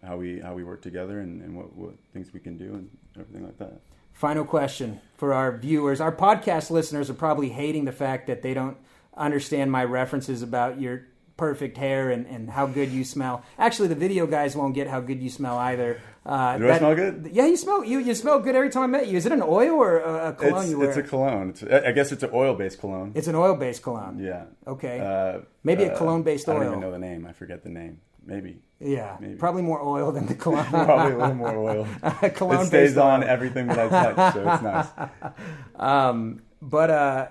how 0.03 0.17
we 0.17 0.39
how 0.39 0.53
we 0.53 0.63
work 0.63 0.81
together 0.81 1.19
and, 1.19 1.41
and 1.41 1.55
what, 1.55 1.75
what 1.75 1.93
things 2.13 2.33
we 2.33 2.39
can 2.39 2.57
do 2.57 2.73
and 2.73 2.89
everything 3.19 3.45
like 3.45 3.57
that. 3.57 3.79
Final 4.13 4.45
question 4.45 5.01
for 5.17 5.33
our 5.33 5.57
viewers. 5.57 5.99
Our 5.99 6.11
podcast 6.11 6.69
listeners 6.69 7.09
are 7.09 7.15
probably 7.15 7.49
hating 7.49 7.85
the 7.85 7.91
fact 7.91 8.27
that 8.27 8.41
they 8.41 8.53
don't 8.53 8.77
understand 9.17 9.71
my 9.71 9.83
references 9.83 10.41
about 10.41 10.79
your 10.79 11.05
perfect 11.37 11.77
hair 11.77 12.09
and, 12.11 12.25
and 12.27 12.49
how 12.49 12.65
good 12.65 12.89
you 12.89 13.03
smell. 13.03 13.43
Actually, 13.57 13.89
the 13.89 13.95
video 13.95 14.25
guys 14.25 14.55
won't 14.55 14.73
get 14.73 14.87
how 14.87 15.01
good 15.01 15.21
you 15.21 15.29
smell 15.29 15.57
either. 15.57 16.01
Uh, 16.25 16.57
Do 16.57 16.69
I 16.69 16.77
smell 16.77 16.95
good? 16.95 17.29
Yeah, 17.31 17.45
you 17.45 17.57
smell 17.57 17.83
you 17.83 17.99
you 17.99 18.15
smell 18.15 18.39
good 18.39 18.55
every 18.55 18.69
time 18.69 18.83
I 18.83 18.87
met 18.87 19.07
you. 19.07 19.17
Is 19.17 19.25
it 19.25 19.31
an 19.31 19.43
oil 19.43 19.75
or 19.75 19.99
a, 19.99 20.29
a 20.29 20.33
cologne 20.33 20.61
it's, 20.61 20.69
you 20.71 20.79
wear? 20.79 20.89
It's 20.89 20.97
a 20.97 21.03
cologne. 21.03 21.49
It's, 21.49 21.63
I 21.63 21.91
guess 21.91 22.11
it's 22.11 22.23
an 22.23 22.31
oil 22.33 22.55
based 22.55 22.79
cologne. 22.79 23.11
It's 23.15 23.27
an 23.27 23.35
oil 23.35 23.55
based 23.55 23.83
cologne. 23.83 24.19
Yeah. 24.19 24.45
Okay. 24.65 24.99
Uh, 24.99 25.41
Maybe 25.63 25.85
uh, 25.85 25.93
a 25.93 25.97
cologne 25.97 26.23
based 26.23 26.47
oil. 26.49 26.55
I 26.55 26.59
don't 26.59 26.67
even 26.69 26.79
know 26.79 26.91
the 26.91 26.99
name. 26.99 27.27
I 27.27 27.33
forget 27.33 27.63
the 27.63 27.69
name. 27.69 27.99
Maybe. 28.25 28.57
Yeah, 28.79 29.17
Maybe. 29.19 29.35
probably 29.35 29.61
more 29.61 29.81
oil 29.81 30.11
than 30.11 30.25
the 30.25 30.33
cologne. 30.45 30.65
probably 30.65 31.13
a 31.13 31.17
little 31.17 31.35
more 31.35 31.55
oil. 31.57 31.87
cologne 32.33 32.61
it 32.63 32.67
stays 32.67 32.97
on 32.97 33.23
oil. 33.23 33.29
everything 33.29 33.67
that 33.67 33.77
I 33.77 33.87
touch, 33.87 34.33
so 34.33 34.49
it's 34.49 34.63
nice. 34.63 34.87
Um, 35.75 36.41
but 36.61 36.89
uh, 36.89 37.27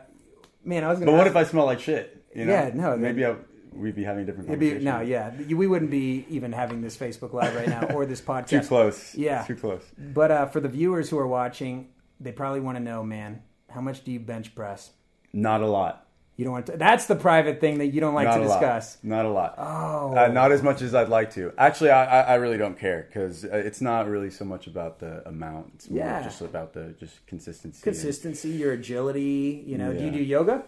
man, 0.64 0.84
I 0.84 0.88
was. 0.88 0.98
Gonna 1.00 1.10
but 1.10 1.18
what 1.18 1.26
if 1.26 1.34
I 1.34 1.44
smell 1.44 1.64
like 1.64 1.80
shit? 1.80 2.24
You 2.34 2.44
know? 2.44 2.52
Yeah, 2.52 2.70
no. 2.74 2.96
Maybe 2.96 3.24
I 3.24 3.34
we'd 3.74 3.94
be 3.94 4.04
having 4.04 4.22
a 4.22 4.26
different 4.26 4.48
conversation. 4.48 4.78
Be, 4.78 4.84
no, 4.84 5.00
yeah, 5.00 5.32
we 5.54 5.66
wouldn't 5.66 5.90
be 5.90 6.26
even 6.28 6.52
having 6.52 6.80
this 6.80 6.96
Facebook 6.96 7.32
Live 7.32 7.54
right 7.54 7.68
now 7.68 7.86
or 7.94 8.06
this 8.06 8.20
podcast. 8.32 8.48
too 8.48 8.60
close. 8.60 9.14
Yeah, 9.14 9.42
too 9.42 9.56
close. 9.56 9.82
But 9.98 10.30
uh, 10.30 10.46
for 10.46 10.60
the 10.60 10.68
viewers 10.68 11.10
who 11.10 11.18
are 11.18 11.26
watching, 11.26 11.88
they 12.20 12.32
probably 12.32 12.60
want 12.60 12.76
to 12.78 12.82
know, 12.82 13.02
man, 13.02 13.42
how 13.70 13.80
much 13.80 14.04
do 14.04 14.12
you 14.12 14.20
bench 14.20 14.54
press? 14.54 14.90
Not 15.32 15.60
a 15.60 15.66
lot. 15.66 16.04
You 16.36 16.44
don't 16.44 16.52
want 16.52 16.66
to. 16.66 16.76
That's 16.76 17.06
the 17.06 17.14
private 17.14 17.60
thing 17.60 17.78
that 17.78 17.88
you 17.88 18.00
don't 18.00 18.14
like 18.14 18.26
not 18.26 18.38
to 18.38 18.42
discuss. 18.42 18.98
Lot. 19.04 19.04
Not 19.04 19.24
a 19.24 19.28
lot. 19.28 19.54
Oh, 19.56 20.16
uh, 20.16 20.28
not 20.28 20.50
as 20.50 20.64
much 20.64 20.82
as 20.82 20.92
I'd 20.92 21.08
like 21.08 21.32
to. 21.34 21.52
Actually, 21.56 21.90
I, 21.90 22.22
I 22.22 22.34
really 22.34 22.58
don't 22.58 22.76
care 22.76 23.06
because 23.08 23.44
uh, 23.44 23.50
it's 23.52 23.80
not 23.80 24.08
really 24.08 24.30
so 24.30 24.44
much 24.44 24.66
about 24.66 24.98
the 24.98 25.26
amount. 25.28 25.70
It's 25.76 25.88
more 25.88 26.00
yeah. 26.00 26.22
just 26.22 26.40
about 26.40 26.72
the 26.72 26.94
just 26.98 27.24
consistency. 27.28 27.80
Consistency, 27.82 28.50
and, 28.50 28.58
your 28.58 28.72
agility. 28.72 29.62
You 29.64 29.78
know, 29.78 29.92
yeah. 29.92 29.98
do 29.98 30.04
you 30.06 30.10
do 30.10 30.18
yoga? 30.18 30.64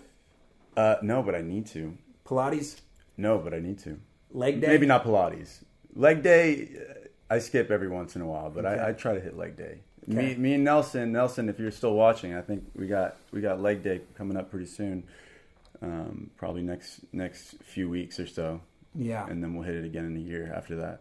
Uh, 0.76 0.96
no, 1.02 1.20
but 1.24 1.34
I 1.34 1.40
need 1.40 1.66
to. 1.68 1.98
Pilates. 2.24 2.80
No, 3.16 3.38
but 3.38 3.54
I 3.54 3.58
need 3.60 3.78
to. 3.80 3.98
Leg 4.32 4.60
day. 4.60 4.66
Maybe 4.66 4.86
not 4.86 5.04
Pilates. 5.04 5.62
Leg 5.94 6.22
day. 6.22 6.68
I 7.30 7.38
skip 7.38 7.70
every 7.70 7.88
once 7.88 8.14
in 8.16 8.22
a 8.22 8.26
while, 8.26 8.50
but 8.50 8.64
Okay. 8.64 8.80
I, 8.80 8.90
I 8.90 8.92
try 8.92 9.14
to 9.14 9.20
hit 9.20 9.36
leg 9.36 9.56
day. 9.56 9.80
Okay. 10.08 10.16
Me, 10.16 10.34
me 10.36 10.54
and 10.54 10.62
Nelson, 10.64 11.10
Nelson, 11.12 11.48
if 11.48 11.58
you're 11.58 11.72
still 11.72 11.94
watching, 11.94 12.34
I 12.34 12.40
think 12.42 12.64
we 12.76 12.86
got 12.86 13.16
we 13.32 13.40
got 13.40 13.60
leg 13.60 13.82
day 13.82 14.02
coming 14.16 14.36
up 14.36 14.50
pretty 14.50 14.66
soon. 14.66 15.02
Um, 15.82 16.30
probably 16.36 16.62
next 16.62 17.00
next 17.12 17.56
few 17.62 17.88
weeks 17.88 18.18
or 18.20 18.26
so, 18.26 18.60
Yeah. 18.94 19.26
and 19.26 19.42
then 19.42 19.54
we'll 19.54 19.64
hit 19.64 19.74
it 19.74 19.84
again 19.84 20.06
in 20.06 20.16
a 20.16 20.20
year 20.20 20.52
after 20.54 20.76
that. 20.76 21.00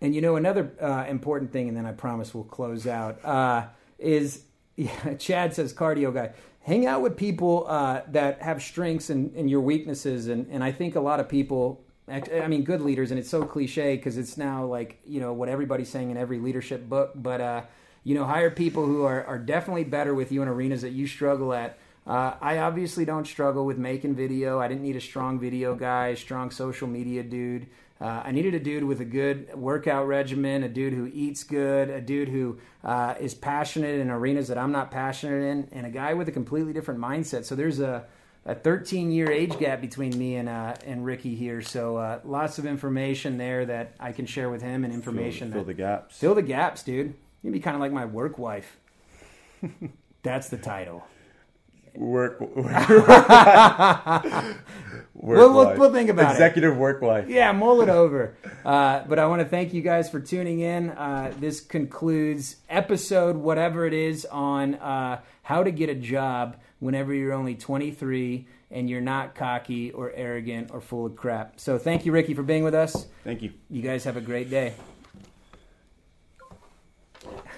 And 0.00 0.14
you 0.14 0.20
know 0.20 0.36
another 0.36 0.72
uh, 0.80 1.04
important 1.08 1.52
thing, 1.52 1.68
and 1.68 1.76
then 1.76 1.84
I 1.86 1.92
promise 1.92 2.34
we'll 2.34 2.44
close 2.44 2.86
out. 2.86 3.22
Uh, 3.24 3.66
is 3.98 4.42
yeah, 4.78 5.14
Chad 5.18 5.52
says 5.52 5.74
cardio 5.74 6.14
guy. 6.14 6.30
Hang 6.60 6.86
out 6.86 7.02
with 7.02 7.16
people 7.16 7.66
uh, 7.68 8.02
that 8.08 8.40
have 8.40 8.62
strengths 8.62 9.10
and, 9.10 9.34
and 9.34 9.50
your 9.50 9.60
weaknesses, 9.60 10.28
and, 10.28 10.46
and 10.50 10.62
I 10.62 10.70
think 10.72 10.96
a 10.96 11.00
lot 11.00 11.20
of 11.20 11.28
people. 11.28 11.84
I 12.10 12.46
mean, 12.48 12.62
good 12.62 12.80
leaders, 12.80 13.10
and 13.10 13.20
it's 13.20 13.28
so 13.28 13.44
cliche 13.44 13.96
because 13.96 14.16
it's 14.16 14.38
now 14.38 14.64
like 14.64 14.98
you 15.04 15.20
know 15.20 15.34
what 15.34 15.50
everybody's 15.50 15.90
saying 15.90 16.10
in 16.10 16.16
every 16.16 16.38
leadership 16.38 16.88
book. 16.88 17.12
But 17.14 17.42
uh, 17.42 17.62
you 18.02 18.14
know, 18.14 18.24
hire 18.24 18.50
people 18.50 18.86
who 18.86 19.04
are, 19.04 19.22
are 19.24 19.38
definitely 19.38 19.84
better 19.84 20.14
with 20.14 20.32
you 20.32 20.40
in 20.40 20.48
arenas 20.48 20.80
that 20.80 20.92
you 20.92 21.06
struggle 21.06 21.52
at. 21.52 21.78
Uh, 22.08 22.34
I 22.40 22.58
obviously 22.58 23.04
don't 23.04 23.26
struggle 23.26 23.66
with 23.66 23.76
making 23.76 24.14
video. 24.14 24.58
I 24.58 24.66
didn't 24.66 24.82
need 24.82 24.96
a 24.96 25.00
strong 25.00 25.38
video 25.38 25.74
guy, 25.74 26.14
strong 26.14 26.50
social 26.50 26.88
media 26.88 27.22
dude. 27.22 27.66
Uh, 28.00 28.22
I 28.24 28.30
needed 28.30 28.54
a 28.54 28.60
dude 28.60 28.84
with 28.84 29.02
a 29.02 29.04
good 29.04 29.54
workout 29.54 30.06
regimen, 30.06 30.62
a 30.62 30.68
dude 30.68 30.94
who 30.94 31.10
eats 31.12 31.44
good, 31.44 31.90
a 31.90 32.00
dude 32.00 32.28
who 32.28 32.58
uh, 32.82 33.14
is 33.20 33.34
passionate 33.34 34.00
in 34.00 34.08
arenas 34.08 34.48
that 34.48 34.56
I'm 34.56 34.72
not 34.72 34.90
passionate 34.90 35.42
in, 35.42 35.68
and 35.72 35.84
a 35.84 35.90
guy 35.90 36.14
with 36.14 36.28
a 36.28 36.32
completely 36.32 36.72
different 36.72 36.98
mindset. 36.98 37.44
So 37.44 37.54
there's 37.54 37.80
a, 37.80 38.06
a 38.46 38.54
13 38.54 39.10
year 39.10 39.30
age 39.30 39.58
gap 39.58 39.82
between 39.82 40.16
me 40.16 40.36
and 40.36 40.48
uh, 40.48 40.76
and 40.86 41.04
Ricky 41.04 41.34
here. 41.34 41.60
So 41.60 41.96
uh, 41.96 42.20
lots 42.24 42.58
of 42.58 42.64
information 42.64 43.36
there 43.36 43.66
that 43.66 43.94
I 44.00 44.12
can 44.12 44.24
share 44.24 44.48
with 44.48 44.62
him, 44.62 44.84
and 44.84 44.94
information 44.94 45.48
fill, 45.48 45.60
fill 45.60 45.64
that 45.64 45.76
the 45.76 45.82
gaps. 45.82 46.18
fill 46.18 46.34
the 46.36 46.42
gaps, 46.42 46.82
dude. 46.84 47.14
You'd 47.42 47.52
be 47.52 47.60
kind 47.60 47.74
of 47.74 47.80
like 47.80 47.92
my 47.92 48.06
work 48.06 48.38
wife. 48.38 48.78
That's 50.22 50.48
the 50.48 50.56
title. 50.56 51.04
Work. 51.98 52.40
work 52.54 52.56
We'll- 55.14 55.52
we'll- 55.52 55.76
we'll 55.78 55.92
think 55.92 56.10
about 56.10 56.30
it. 56.30 56.32
Executive 56.32 56.76
work 56.76 57.02
life. 57.02 57.28
Yeah, 57.28 57.50
mull 57.52 57.80
it 57.82 57.88
over. 58.02 58.36
Uh, 58.64 59.02
but 59.08 59.18
I 59.18 59.26
want 59.26 59.42
to 59.42 59.48
thank 59.48 59.74
you 59.74 59.82
guys 59.82 60.08
for 60.08 60.20
tuning 60.20 60.60
in. 60.60 60.90
Uh, 60.90 61.32
this 61.38 61.60
concludes 61.60 62.56
episode 62.68 63.36
whatever 63.36 63.84
it 63.86 63.94
is 63.94 64.24
on 64.26 64.76
uh, 64.76 65.20
how 65.42 65.62
to 65.64 65.70
get 65.70 65.88
a 65.88 65.94
job 65.94 66.56
whenever 66.78 67.12
you're 67.12 67.32
only 67.32 67.56
23 67.56 68.46
and 68.70 68.88
you're 68.88 69.00
not 69.00 69.34
cocky 69.34 69.90
or 69.90 70.12
arrogant 70.14 70.70
or 70.72 70.80
full 70.80 71.06
of 71.06 71.16
crap. 71.16 71.58
So 71.58 71.78
thank 71.78 72.06
you, 72.06 72.12
Ricky, 72.12 72.34
for 72.34 72.42
being 72.44 72.62
with 72.62 72.74
us. 72.74 73.06
Thank 73.24 73.42
you. 73.42 73.52
You 73.70 73.82
guys 73.82 74.04
have 74.04 74.16
a 74.16 74.20
great 74.20 74.50
day. 74.50 74.74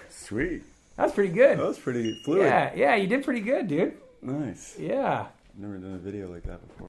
Sweet. 0.09 0.63
That 0.97 1.05
was 1.05 1.13
pretty 1.13 1.33
good. 1.33 1.59
That 1.59 1.67
was 1.67 1.79
pretty 1.79 2.21
fluid. 2.25 2.47
Yeah, 2.47 2.73
yeah, 2.75 2.95
you 2.95 3.07
did 3.07 3.25
pretty 3.25 3.41
good, 3.41 3.69
dude. 3.69 3.95
Nice. 4.23 4.77
Yeah. 4.79 5.27
Never 5.57 5.77
done 5.77 5.95
a 5.95 5.99
video 5.99 6.33
like 6.33 6.45
that 6.45 6.67
before. 6.67 6.89